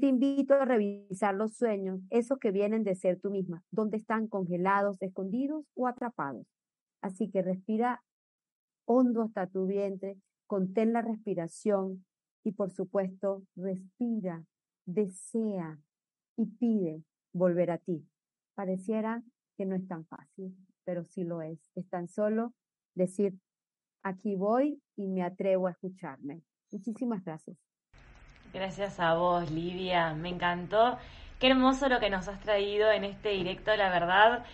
[0.00, 4.28] Te invito a revisar los sueños, esos que vienen de ser tú misma, donde están
[4.28, 6.46] congelados, escondidos o atrapados.
[7.00, 8.04] Así que respira
[8.84, 12.04] hondo hasta tu vientre, contén la respiración
[12.44, 14.44] y por supuesto respira,
[14.86, 15.80] desea
[16.36, 18.06] y pide volver a ti.
[18.54, 19.24] Pareciera
[19.56, 21.58] que no es tan fácil, pero sí lo es.
[21.74, 22.54] Es tan solo
[22.94, 23.36] decir,
[24.04, 26.42] aquí voy y me atrevo a escucharme.
[26.70, 27.67] Muchísimas gracias.
[28.52, 30.14] Gracias a vos, Livia.
[30.14, 30.98] Me encantó.
[31.38, 34.44] Qué hermoso lo que nos has traído en este directo, la verdad,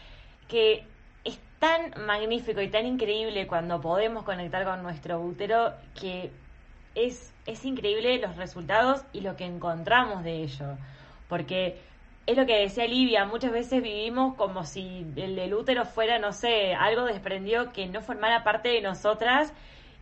[0.49, 0.85] que
[1.25, 6.31] es tan magnífico y tan increíble cuando podemos conectar con nuestro útero que
[6.95, 10.77] es, es increíble los resultados y lo que encontramos de ello.
[11.29, 11.79] Porque
[12.27, 16.33] es lo que decía Livia, muchas veces vivimos como si el del útero fuera, no
[16.33, 19.53] sé, algo desprendido que no formara parte de nosotras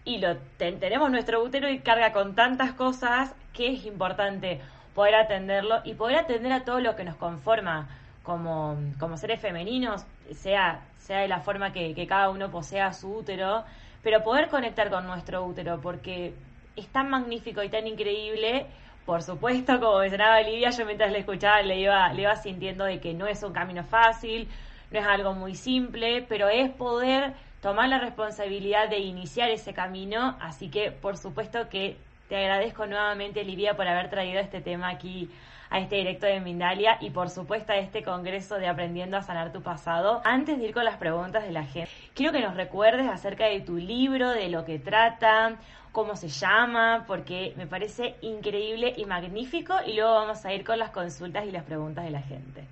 [0.05, 4.61] y lo tenemos nuestro útero y carga con tantas cosas que es importante
[4.95, 7.89] poder atenderlo y poder atender a todo lo que nos conforma
[8.23, 13.17] como, como seres femeninos, sea, sea de la forma que, que cada uno posea su
[13.17, 13.65] útero,
[14.03, 16.35] pero poder conectar con nuestro útero, porque
[16.77, 18.67] es tan magnífico y tan increíble.
[19.07, 23.01] Por supuesto, como mencionaba Lidia, yo mientras le escuchaba le iba, le iba sintiendo de
[23.01, 24.49] que no es un camino fácil,
[24.91, 30.37] no es algo muy simple, pero es poder tomar la responsabilidad de iniciar ese camino,
[30.41, 31.97] así que por supuesto que
[32.29, 35.31] te agradezco nuevamente, Lidia, por haber traído este tema aquí
[35.71, 39.53] a este directo de Mindalia y por supuesto a este congreso de Aprendiendo a Sanar
[39.53, 40.21] tu Pasado.
[40.25, 43.61] Antes de ir con las preguntas de la gente, quiero que nos recuerdes acerca de
[43.61, 45.57] tu libro, de lo que trata,
[45.93, 50.79] cómo se llama, porque me parece increíble y magnífico y luego vamos a ir con
[50.79, 52.65] las consultas y las preguntas de la gente.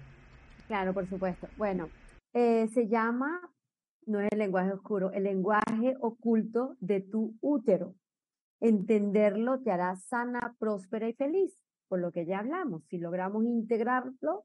[0.66, 1.46] Claro, por supuesto.
[1.56, 1.88] Bueno,
[2.34, 3.40] eh, se llama,
[4.06, 7.94] no es el lenguaje oscuro, el lenguaje oculto de tu útero.
[8.60, 11.58] Entenderlo te hará sana, próspera y feliz,
[11.88, 12.84] por lo que ya hablamos.
[12.88, 14.44] Si logramos integrarlo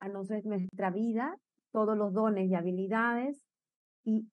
[0.00, 1.36] a nuestra vida,
[1.72, 3.40] todos los dones y habilidades
[4.04, 4.28] y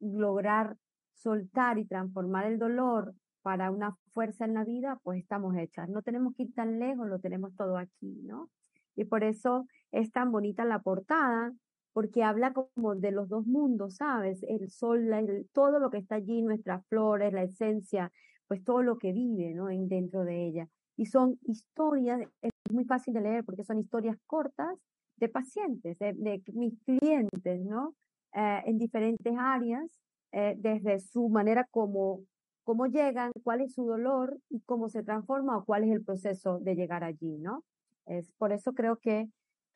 [0.00, 0.76] lograr
[1.14, 5.88] soltar y transformar el dolor para una fuerza en la vida, pues estamos hechas.
[5.88, 8.50] No tenemos que ir tan lejos, lo tenemos todo aquí, ¿no?
[8.94, 11.52] Y por eso es tan bonita la portada,
[11.92, 14.42] porque habla como de los dos mundos, ¿sabes?
[14.48, 15.10] El sol,
[15.52, 18.12] todo lo que está allí, nuestras flores, la esencia,
[18.46, 19.70] pues todo lo que vive, ¿no?
[19.70, 20.68] En, dentro de ella.
[20.96, 24.78] Y son historias, es muy fácil de leer porque son historias cortas
[25.16, 27.94] de pacientes, de, mis clientes, ¿no?
[28.34, 29.86] Eh, en diferentes áreas
[30.32, 32.20] eh, desde su manera como
[32.68, 36.58] cómo llegan, cuál es su dolor y cómo se transforma o cuál es el proceso
[36.58, 37.64] de llegar allí, ¿no?
[38.04, 39.26] Es por eso creo que,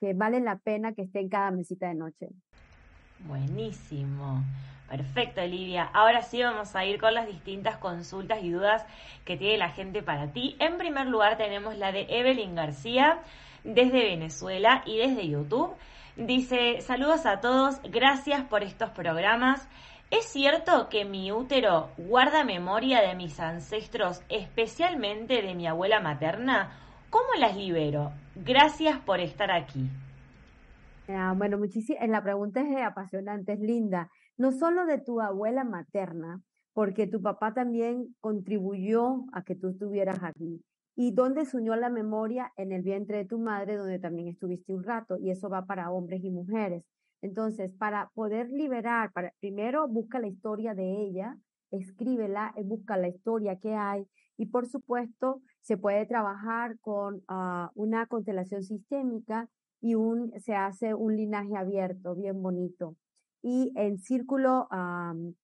[0.02, 2.26] que vale la pena que esté en cada mesita de noche.
[3.20, 4.42] Buenísimo.
[4.90, 5.84] Perfecto, Olivia.
[5.94, 8.84] Ahora sí vamos a ir con las distintas consultas y dudas
[9.24, 10.56] que tiene la gente para ti.
[10.58, 13.20] En primer lugar tenemos la de Evelyn García
[13.62, 15.72] desde Venezuela y desde YouTube.
[16.16, 19.68] Dice, saludos a todos, gracias por estos programas.
[20.10, 26.72] ¿Es cierto que mi útero guarda memoria de mis ancestros, especialmente de mi abuela materna?
[27.08, 28.10] ¿Cómo las libero?
[28.34, 29.88] Gracias por estar aquí.
[31.08, 32.08] Ah, bueno, muchísimas.
[32.08, 34.10] La pregunta es apasionante, es linda.
[34.38, 36.40] No solo de tu abuela materna,
[36.72, 40.64] porque tu papá también contribuyó a que tú estuvieras aquí.
[40.94, 42.52] ¿Y dónde se unió la memoria?
[42.56, 45.90] En el vientre de tu madre, donde también estuviste un rato, y eso va para
[45.90, 46.84] hombres y mujeres.
[47.20, 51.36] Entonces, para poder liberar, para, primero busca la historia de ella,
[51.70, 54.06] escríbela, eh, busca la historia que hay
[54.42, 59.48] y por supuesto se puede trabajar con ah, una constelación sistémica
[59.80, 62.96] y un, se hace un linaje abierto, bien bonito.
[63.40, 64.66] Y en círculo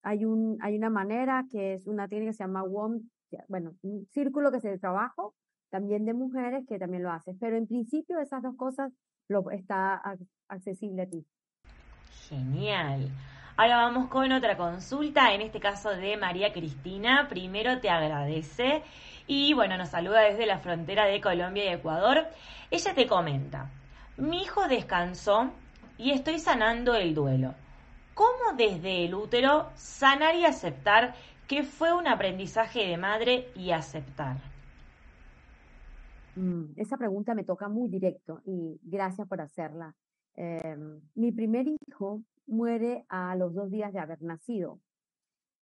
[0.03, 3.09] hay, un, hay una manera que es una técnica que se llama WOM,
[3.47, 5.33] bueno, un círculo que es de trabajo,
[5.71, 7.35] también de mujeres que también lo hace.
[7.39, 8.93] Pero en principio esas dos cosas
[9.29, 10.03] lo, está
[10.49, 11.25] accesible a ti.
[12.29, 13.11] Genial.
[13.61, 17.27] Ahora vamos con otra consulta, en este caso de María Cristina.
[17.29, 18.85] Primero te agradece
[19.27, 22.29] y bueno, nos saluda desde la frontera de Colombia y Ecuador.
[22.71, 23.69] Ella te comenta,
[24.17, 25.51] mi hijo descansó
[25.99, 27.53] y estoy sanando el duelo.
[28.15, 31.17] ¿Cómo desde el útero sanar y aceptar
[31.49, 34.37] que fue un aprendizaje de madre y aceptar?
[36.37, 39.97] Mm, esa pregunta me toca muy directo y gracias por hacerla.
[40.37, 44.81] Em, mi primer hijo muere a los dos días de haber nacido.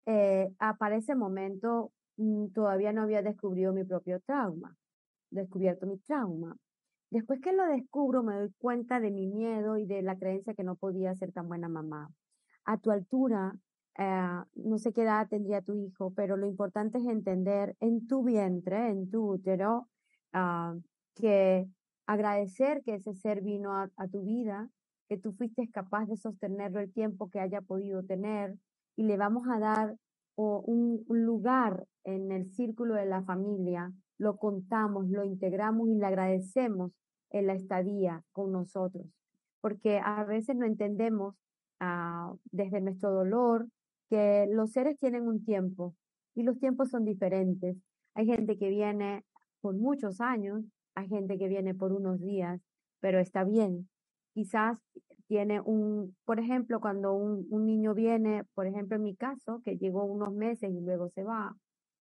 [0.06, 4.76] Eh, para ese momento mm, todavía no había descubierto mi propio trauma,
[5.30, 6.56] descubierto mi trauma.
[7.10, 10.64] Después que lo descubro me doy cuenta de mi miedo y de la creencia que
[10.64, 12.10] no podía ser tan buena mamá.
[12.64, 13.54] A tu altura,
[13.98, 18.24] eh, no sé qué edad tendría tu hijo, pero lo importante es entender en tu
[18.24, 19.88] vientre, en tu útero,
[20.32, 20.74] ah,
[21.14, 21.68] que
[22.06, 24.68] agradecer que ese ser vino a, tu vida,
[25.08, 28.56] que tú fuiste capaz de sostenerlo el tiempo que haya podido tener
[28.96, 29.96] y le vamos a dar
[30.36, 36.92] un, lugar en el círculo de la familia lo contamos, lo integramos y le agradecemos
[37.30, 39.06] en la estadía con nosotros.
[39.60, 41.34] Porque a veces no entendemos
[41.80, 43.66] ah, desde nuestro dolor
[44.08, 45.94] que los seres tienen un tiempo
[46.34, 47.76] y los tiempos son diferentes.
[48.14, 49.24] Hay gente que viene
[49.60, 50.62] por muchos años,
[50.94, 52.60] hay gente que viene por unos días,
[53.00, 53.88] pero está bien.
[54.36, 54.78] Quizás
[55.28, 59.78] tiene un, por ejemplo, cuando un, un niño viene, por ejemplo, en mi caso, que
[59.78, 61.56] llegó unos meses y luego se va,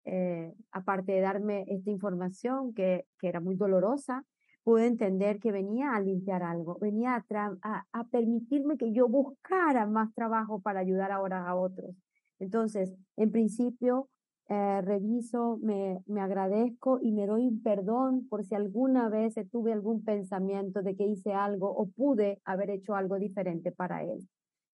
[0.04, 4.26] eh, aparte de darme esta información que, que, era muy dolorosa,
[4.66, 10.14] pude entender que venía a limpiar algo, venía a, a, permitirme que yo buscara más
[10.14, 11.96] trabajo para ayudar ahora a otros.
[12.40, 14.10] Entonces, en principio,
[14.50, 20.06] eh, reviso, me, me agradezco y me doy perdón por si alguna vez tuve algún
[20.06, 24.28] pensamiento de que hice algo o pude haber hecho algo diferente para él.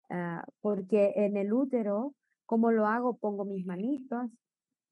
[0.09, 2.13] Uh, porque en el útero,
[2.45, 3.17] ¿cómo lo hago?
[3.17, 4.29] Pongo mis manitas,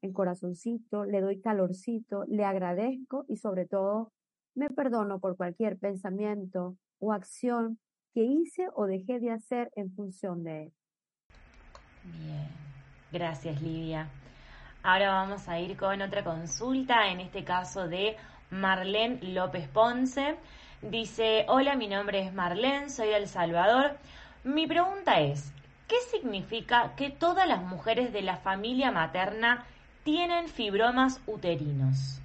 [0.02, 4.12] en corazoncito, le doy calorcito, le agradezco y sobre todo
[4.56, 7.78] me perdono por cualquier pensamiento o acción
[8.16, 10.74] que hice o dejé de hacer en función de él.
[12.04, 12.48] Bien,
[13.12, 14.10] gracias Lidia.
[14.84, 18.16] Ahora vamos a ir con otra consulta, en este caso de
[18.50, 20.38] Marlene López Ponce.
[20.82, 23.98] Dice, hola, mi nombre es Marlene, soy de El Salvador.
[24.44, 25.54] Mi pregunta es,
[25.88, 29.68] ¿qué significa que todas las mujeres de la familia materna
[30.04, 32.20] tienen fibromas uterinos?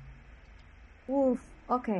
[1.09, 1.91] Uf, ok.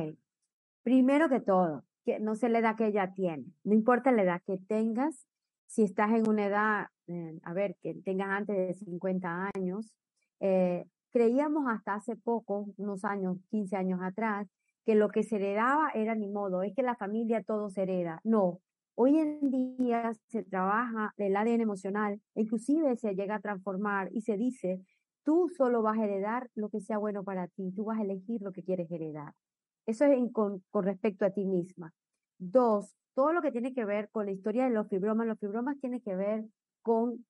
[0.81, 3.45] Primero que todo, que no sé la edad que ella tiene.
[3.63, 5.27] No importa la edad que tengas,
[5.67, 9.93] si estás en una edad, eh, a ver, que tengas antes de 50 años,
[10.39, 14.47] eh, creíamos hasta hace poco, unos años, 15 años atrás,
[14.85, 18.21] que lo que se heredaba era ni modo, es que la familia todo se hereda.
[18.23, 18.59] No,
[18.95, 24.37] hoy en día se trabaja el ADN emocional, inclusive se llega a transformar y se
[24.37, 24.81] dice
[25.27, 28.41] Tú solo vas a heredar lo que sea bueno para ti, tú vas a elegir
[28.41, 29.33] lo que quieres heredar.
[29.85, 31.93] Eso es con, respecto a ti misma.
[32.37, 35.77] Dos, todo lo que tiene que ver con la historia de los fibromas, los fibromas
[35.81, 36.45] tiene que ver
[36.81, 37.25] con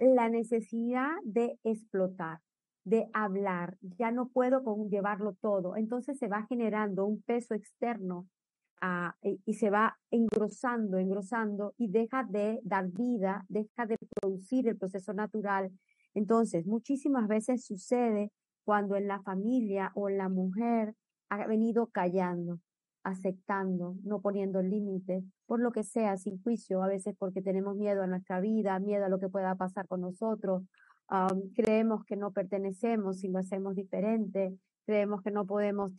[0.00, 2.40] la necesidad de explotar,
[2.84, 3.76] de hablar.
[3.98, 5.76] Ya no puedo llevarlo todo.
[5.76, 8.26] Entonces se va generando un peso externo
[8.82, 14.68] uh, y, y, se va engrosando, engrosando y deja de dar vida, deja de producir
[14.68, 15.70] el proceso natural
[16.14, 18.32] entonces, muchísimas veces sucede
[18.64, 20.94] cuando en la familia o la mujer
[21.28, 22.58] ha venido callando,
[23.02, 28.02] aceptando, no poniendo límites, por lo que sea, sin juicio, a veces porque tenemos miedo
[28.02, 30.62] a nuestra vida, miedo a lo que pueda pasar con nosotros,
[31.54, 35.92] creemos que no pertenecemos si lo hacemos diferente, creemos que no podemos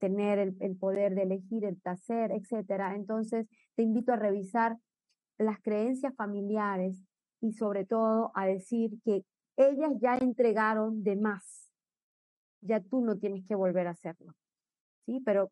[0.00, 2.94] tener el, poder de elegir el placer, etcétera.
[2.94, 4.76] Entonces, te invito a revisar
[5.38, 7.02] las creencias familiares
[7.40, 9.24] y sobre todo a decir que
[9.56, 11.70] ellas ya entregaron de más.
[12.60, 14.34] Ya tú no tienes que volver a hacerlo.
[15.06, 15.20] ¿Sí?
[15.24, 15.50] Pero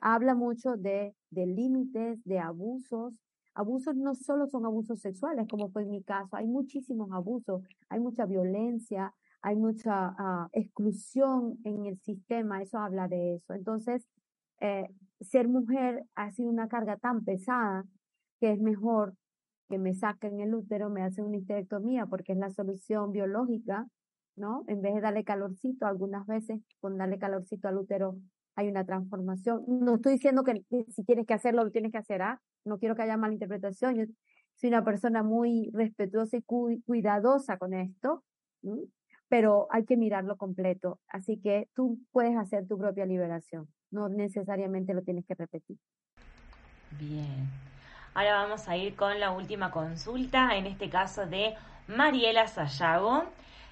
[0.00, 3.14] habla mucho de, de límites, de abusos.
[3.54, 7.98] Abusos no solo son abusos sexuales, como fue en mi caso, hay muchísimos abusos, hay
[7.98, 13.54] mucha violencia, hay mucha uh, exclusión en el sistema, eso habla de eso.
[13.54, 14.06] Entonces,
[14.60, 14.88] eh,
[15.20, 17.84] ser mujer ha sido una carga tan pesada
[18.38, 19.14] que es mejor
[19.68, 23.86] que me saquen el útero, me hacen una histerectomía porque es la solución biológica,
[24.36, 24.64] ¿no?
[24.66, 28.16] En vez de darle calorcito, algunas veces con darle calorcito al útero
[28.56, 29.64] hay una transformación.
[29.66, 32.40] No estoy diciendo que, si tienes que hacerlo, lo tienes que hacer, ¿ah?
[32.64, 33.94] No quiero que haya malinterpretación.
[33.94, 34.04] Yo
[34.56, 38.24] soy una persona muy respetuosa y cuidadosa con esto,
[39.28, 41.00] pero hay que mirarlo completo.
[41.08, 43.68] Así que tú puedes hacer tu propia liberación.
[43.90, 45.78] No necesariamente lo tienes que repetir.
[46.98, 47.48] Bien.
[48.12, 51.54] Ahora vamos a ir con la última consulta, en este caso de
[51.86, 53.22] Mariela Sayago.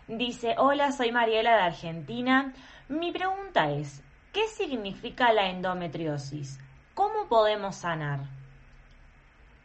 [0.06, 2.54] Dice, hola, soy Mariela de Argentina.
[2.88, 4.02] Mi pregunta es,
[4.39, 6.61] ¿qué significa la endometriosis?
[6.95, 8.20] ¿Cómo podemos sanar?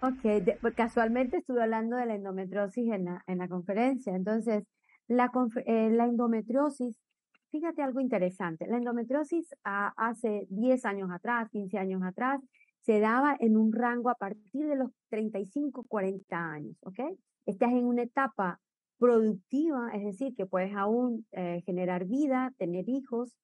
[0.01, 4.15] Ok, pues, casualmente estuve hablando de la endometriosis en la, en la conferencia.
[4.15, 4.63] Entonces,
[5.07, 5.29] la,
[5.67, 6.97] eh, la endometriosis,
[7.51, 8.65] fíjate algo interesante.
[8.65, 12.41] La endometriosis hace 10 años atrás, 15 años atrás,
[12.81, 16.99] se daba en un rango a partir de los 35, 40 años, ¿ok?
[17.45, 18.59] Estás en una etapa
[18.97, 23.35] productiva, es decir, que puedes aún eh, generar vida, tener hijos,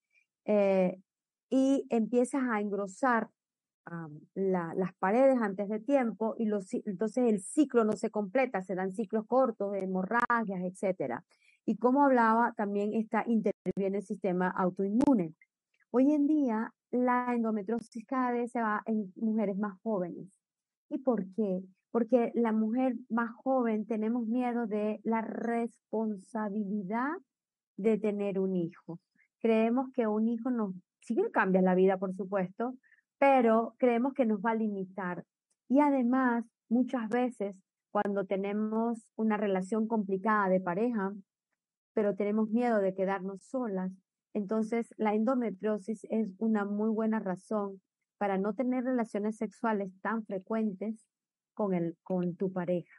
[0.46, 0.98] eh,
[1.50, 3.30] y empiezas a engrosar
[4.36, 8.76] la, las paredes antes de tiempo y los, entonces el ciclo no se completa, se
[8.76, 11.24] dan ciclos cortos hemorragias, etcétera.
[11.66, 15.34] Y como hablaba, también está, interviene el sistema autoinmune.
[15.92, 20.28] Hoy en día la endometriosis cada vez se va en mujeres más jóvenes.
[20.90, 21.62] ¿Y por qué?
[21.92, 27.12] Porque la mujer más joven tenemos miedo de la responsabilidad
[27.78, 29.00] de tener un hijo.
[29.40, 30.74] Creemos que un hijo nos
[31.16, 32.76] sí cambia la vida, por supuesto,
[33.18, 35.26] pero creemos que nos va a limitar.
[35.68, 37.56] Y además, muchas veces,
[37.92, 41.14] cuando tenemos una relación complicada de pareja,
[41.94, 43.92] pero tenemos miedo de quedarnos solas,
[44.34, 47.82] entonces la endometriosis es una muy buena razón
[48.18, 51.08] para no tener relaciones sexuales tan frecuentes
[51.54, 52.94] con, el, con tu pareja.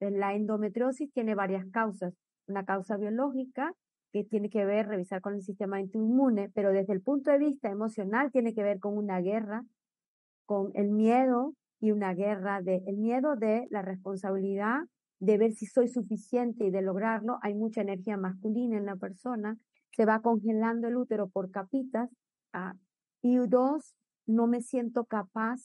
[0.00, 2.14] La endometriosis tiene varias causas.
[2.46, 3.72] Una causa biológica
[4.12, 7.70] que tiene que ver, revisar con el sistema inmune, pero desde el punto de vista
[7.70, 9.64] emocional tiene que ver con una guerra,
[10.44, 14.80] con el miedo y una guerra de, miedo de la responsabilidad
[15.18, 17.38] de ver si soy suficiente y de lograrlo.
[17.42, 19.56] Hay mucha energía masculina en la persona,
[19.92, 22.10] se va congelando el útero por capitas.
[22.52, 22.74] Ah,
[23.22, 23.94] y dos,
[24.26, 25.60] no me siento capaz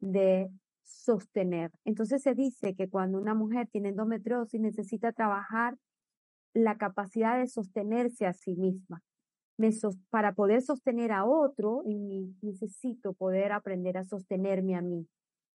[0.00, 0.50] de
[0.84, 1.70] sostener.
[1.84, 5.76] Entonces se dice que cuando una mujer tiene endometriosis necesita trabajar
[6.58, 9.02] la capacidad de sostenerse a sí misma.
[10.10, 11.82] para poder sostener a otro,
[12.42, 15.08] necesito poder aprender a sostenerme a mí.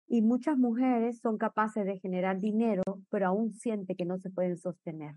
[0.07, 4.57] Y muchas mujeres son capaces de generar dinero, pero aún sienten que no se pueden
[4.57, 5.15] sostener.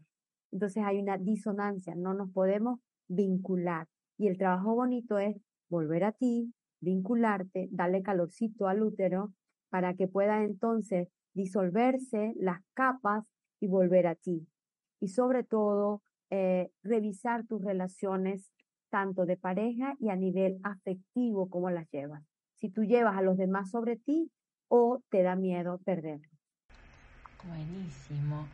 [0.53, 2.79] Entonces hay una disonancia, no nos podemos
[3.09, 3.87] vincular.
[4.19, 5.37] Y el trabajo bonito es
[5.71, 9.33] volver a ti, vincularte, darle calorcito al útero
[9.71, 13.27] para que pueda entonces disolverse las capas
[13.61, 14.47] y volver a ti
[15.01, 18.51] y sobre todo eh, revisar tus relaciones
[18.91, 22.23] tanto de pareja y a nivel afectivo, cómo las llevas.
[22.55, 24.31] Si tú llevas a los demás sobre ti
[24.69, 26.31] o te da miedo perderlos.
[27.47, 28.47] Buenísimo.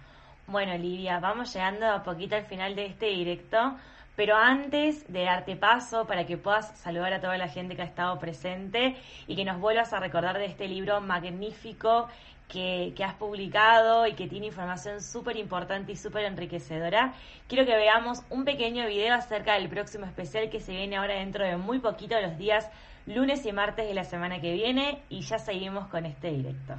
[0.46, 3.76] Bueno, Lidia, vamos llegando a poquito al final de este directo,
[4.16, 7.84] pero antes de darte paso para que puedas saludar a toda la gente que ha
[7.84, 8.96] estado presente
[9.28, 12.08] y que nos vuelvas a recordar de este libro magnífico
[12.50, 17.14] que, has publicado y que tiene información súper importante y súper enriquecedora.
[17.48, 21.44] Quiero que veamos un pequeño video acerca del próximo especial que se viene ahora dentro
[21.44, 22.68] de muy poquito, los días
[23.06, 26.74] lunes y martes de la semana que viene, y ya seguimos con este directo.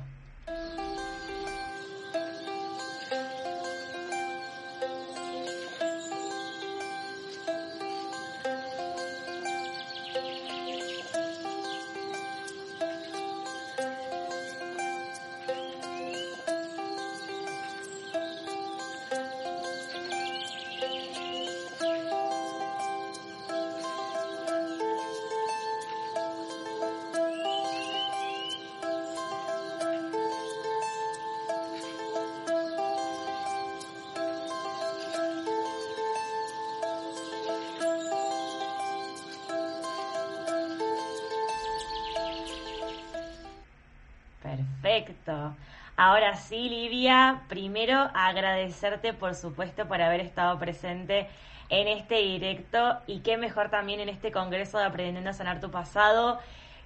[46.04, 51.30] Ahora sí, Livia, primero agradecerte, por supuesto, por haber estado presente
[51.70, 55.70] en este directo y qué mejor también en este Congreso de Aprendiendo a Sanar tu
[55.70, 56.40] Pasado.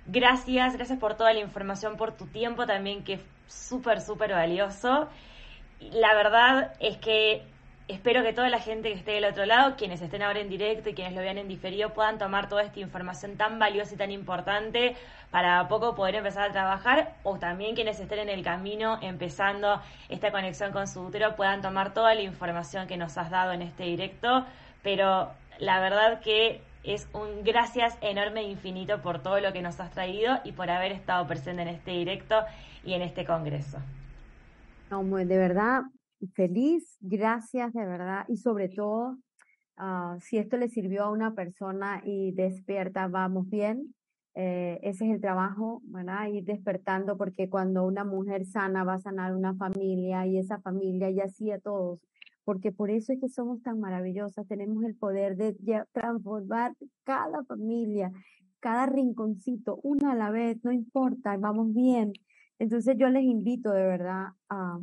[0.06, 5.08] Gracias, gracias por toda la información, por tu tiempo también, que es súper, súper valioso.
[5.80, 7.48] La verdad es que
[7.88, 10.90] espero que toda la gente que esté del otro lado, quienes estén ahora en directo
[10.90, 14.12] y quienes lo vean en diferido, puedan tomar toda esta información tan valiosa y tan
[14.12, 14.96] importante
[15.30, 20.32] para poco poder empezar a trabajar o también quienes estén en el camino empezando esta
[20.32, 23.84] conexión con su útero puedan tomar toda la información que nos has dado en este
[23.84, 24.46] directo.
[24.82, 29.80] Pero la verdad que es un gracias enorme e infinito por todo lo que nos
[29.80, 32.44] has traído y por haber estado presente en este directo
[32.84, 33.80] y en este congreso.
[34.92, 35.82] No, de verdad,
[36.28, 39.18] feliz, gracias de verdad y sobre todo,
[39.78, 43.94] ah, si esto le sirvió a una persona y despierta, vamos bien.
[44.36, 46.28] Eh, ese es el trabajo, ¿verdad?
[46.28, 51.10] Ir despertando porque cuando una mujer sana va a sanar una familia y esa familia
[51.10, 52.02] y así a todos,
[52.44, 55.56] porque por eso es que somos tan maravillosas, tenemos el poder de
[55.94, 56.74] transformar
[57.06, 58.12] cada familia,
[58.60, 62.14] cada rinconcito, una a la vez, no importa, vamos bien.
[62.60, 64.80] Entonces yo les invito de verdad a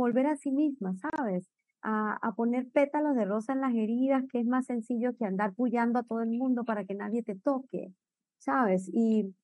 [0.00, 1.48] volver a sí misma, ¿sabes?
[1.82, 5.54] A, a, poner pétalos de rosa en las heridas, que es más sencillo que andar
[5.54, 7.92] puyando a todo el mundo para que nadie te toque,
[8.38, 8.90] ¿sabes?
[8.92, 9.34] Y,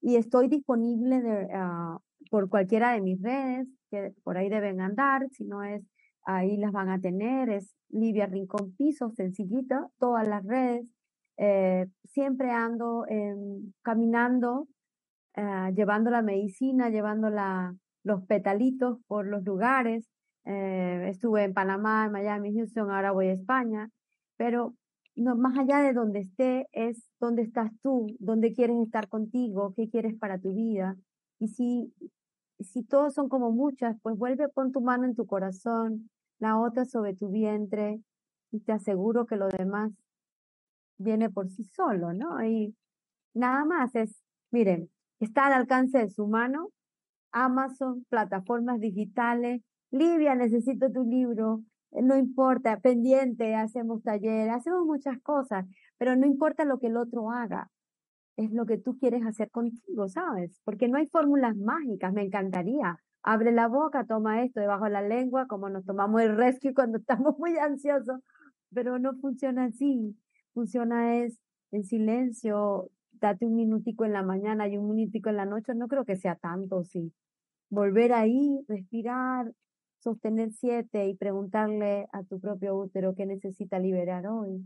[0.00, 1.98] y estoy disponible de, uh,
[2.30, 5.82] por cualquiera de mis redes, que por ahí deben andar, si no es,
[6.24, 10.86] ahí las van a tener, es Livia Rincón Piso, sencillita, todas las redes.
[11.36, 13.34] Eh, siempre ando eh,
[13.82, 14.68] caminando,
[15.36, 17.74] uh, llevando la medicina, llevando la,
[18.04, 20.06] los petalitos por los lugares.
[20.44, 23.90] Eh, estuve en Panamá, en Miami, Houston, ahora voy a España,
[24.36, 24.74] pero
[25.16, 29.88] no, más allá de donde esté es dónde estás tú, dónde quieres estar contigo, qué
[29.88, 30.96] quieres para tu vida.
[31.38, 31.94] Y si,
[32.60, 36.84] si todos son como muchas, pues vuelve con tu mano en tu corazón, la otra
[36.84, 38.00] sobre tu vientre
[38.50, 39.92] y te aseguro que lo demás
[40.98, 42.44] viene por sí solo, ¿no?
[42.44, 42.74] Y
[43.34, 44.90] nada más es, miren,
[45.20, 46.70] está al alcance de su mano,
[47.34, 49.60] Amazon, plataformas digitales,
[49.90, 51.62] Livia, necesito tu libro,
[51.92, 55.66] eh, no importa, pendiente, hacemos talleres, hacemos muchas cosas,
[55.98, 57.70] pero no importa lo que el otro haga,
[58.36, 60.60] es lo que tú quieres hacer contigo, ¿sabes?
[60.64, 62.98] Porque no hay fórmulas mágicas, me encantaría.
[63.22, 66.98] Abre la boca, toma esto debajo de la lengua, como nos tomamos el rescue cuando
[66.98, 68.20] estamos muy ansiosos,
[68.72, 70.16] pero no funciona así.
[70.52, 71.38] Funciona es
[71.72, 72.90] en silencio,
[73.24, 76.16] date un minutico en la mañana y un minutico en la noche, no creo que
[76.16, 77.10] sea tanto, sí.
[77.70, 79.50] Volver ahí, respirar,
[79.98, 84.62] sostener siete y preguntarle a tu propio útero qué necesita liberar hoy,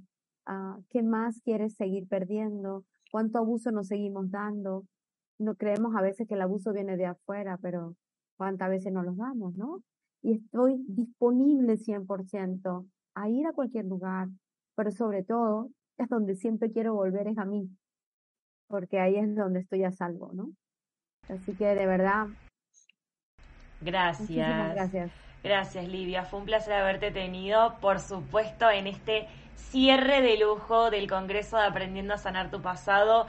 [0.47, 4.85] ah, qué más quieres seguir perdiendo, cuánto abuso nos seguimos dando.
[5.39, 7.95] No creemos a veces que el abuso viene de afuera, pero
[8.37, 9.83] cuántas veces nos los damos, ¿no?
[10.21, 14.27] Y estoy disponible 100% a ir a cualquier lugar,
[14.75, 17.71] pero sobre todo es donde siempre quiero volver es a mí,
[18.69, 20.51] porque ahí es donde estoy a salvo, ¿no?
[21.29, 22.27] Así que de verdad.
[23.81, 24.75] Gracias.
[24.75, 25.11] gracias.
[25.43, 26.25] Gracias, Livia.
[26.25, 31.65] Fue un placer haberte tenido, por supuesto, en este cierre de lujo del Congreso de
[31.65, 33.27] Aprendiendo a Sanar tu Pasado.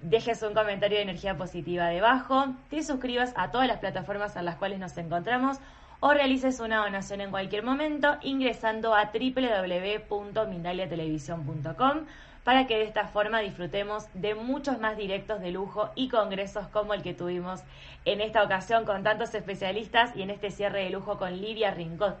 [0.00, 4.56] Dejes un comentario de energía positiva debajo, te suscribas a todas las plataformas en las
[4.56, 5.58] cuales nos encontramos
[6.00, 12.06] o realices una donación en cualquier momento ingresando a www.mindaliatelevisión.com
[12.42, 16.94] para que de esta forma disfrutemos de muchos más directos de lujo y congresos como
[16.94, 17.60] el que tuvimos
[18.04, 22.16] en esta ocasión con tantos especialistas y en este cierre de lujo con Livia Rincón.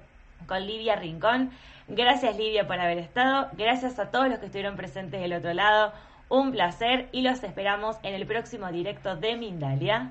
[0.46, 1.50] Con Livia Rincón.
[1.94, 3.48] Gracias Livia por haber estado.
[3.52, 5.92] Gracias a todos los que estuvieron presentes del otro lado.
[6.30, 10.10] Un placer y los esperamos en el próximo directo de Mindalia.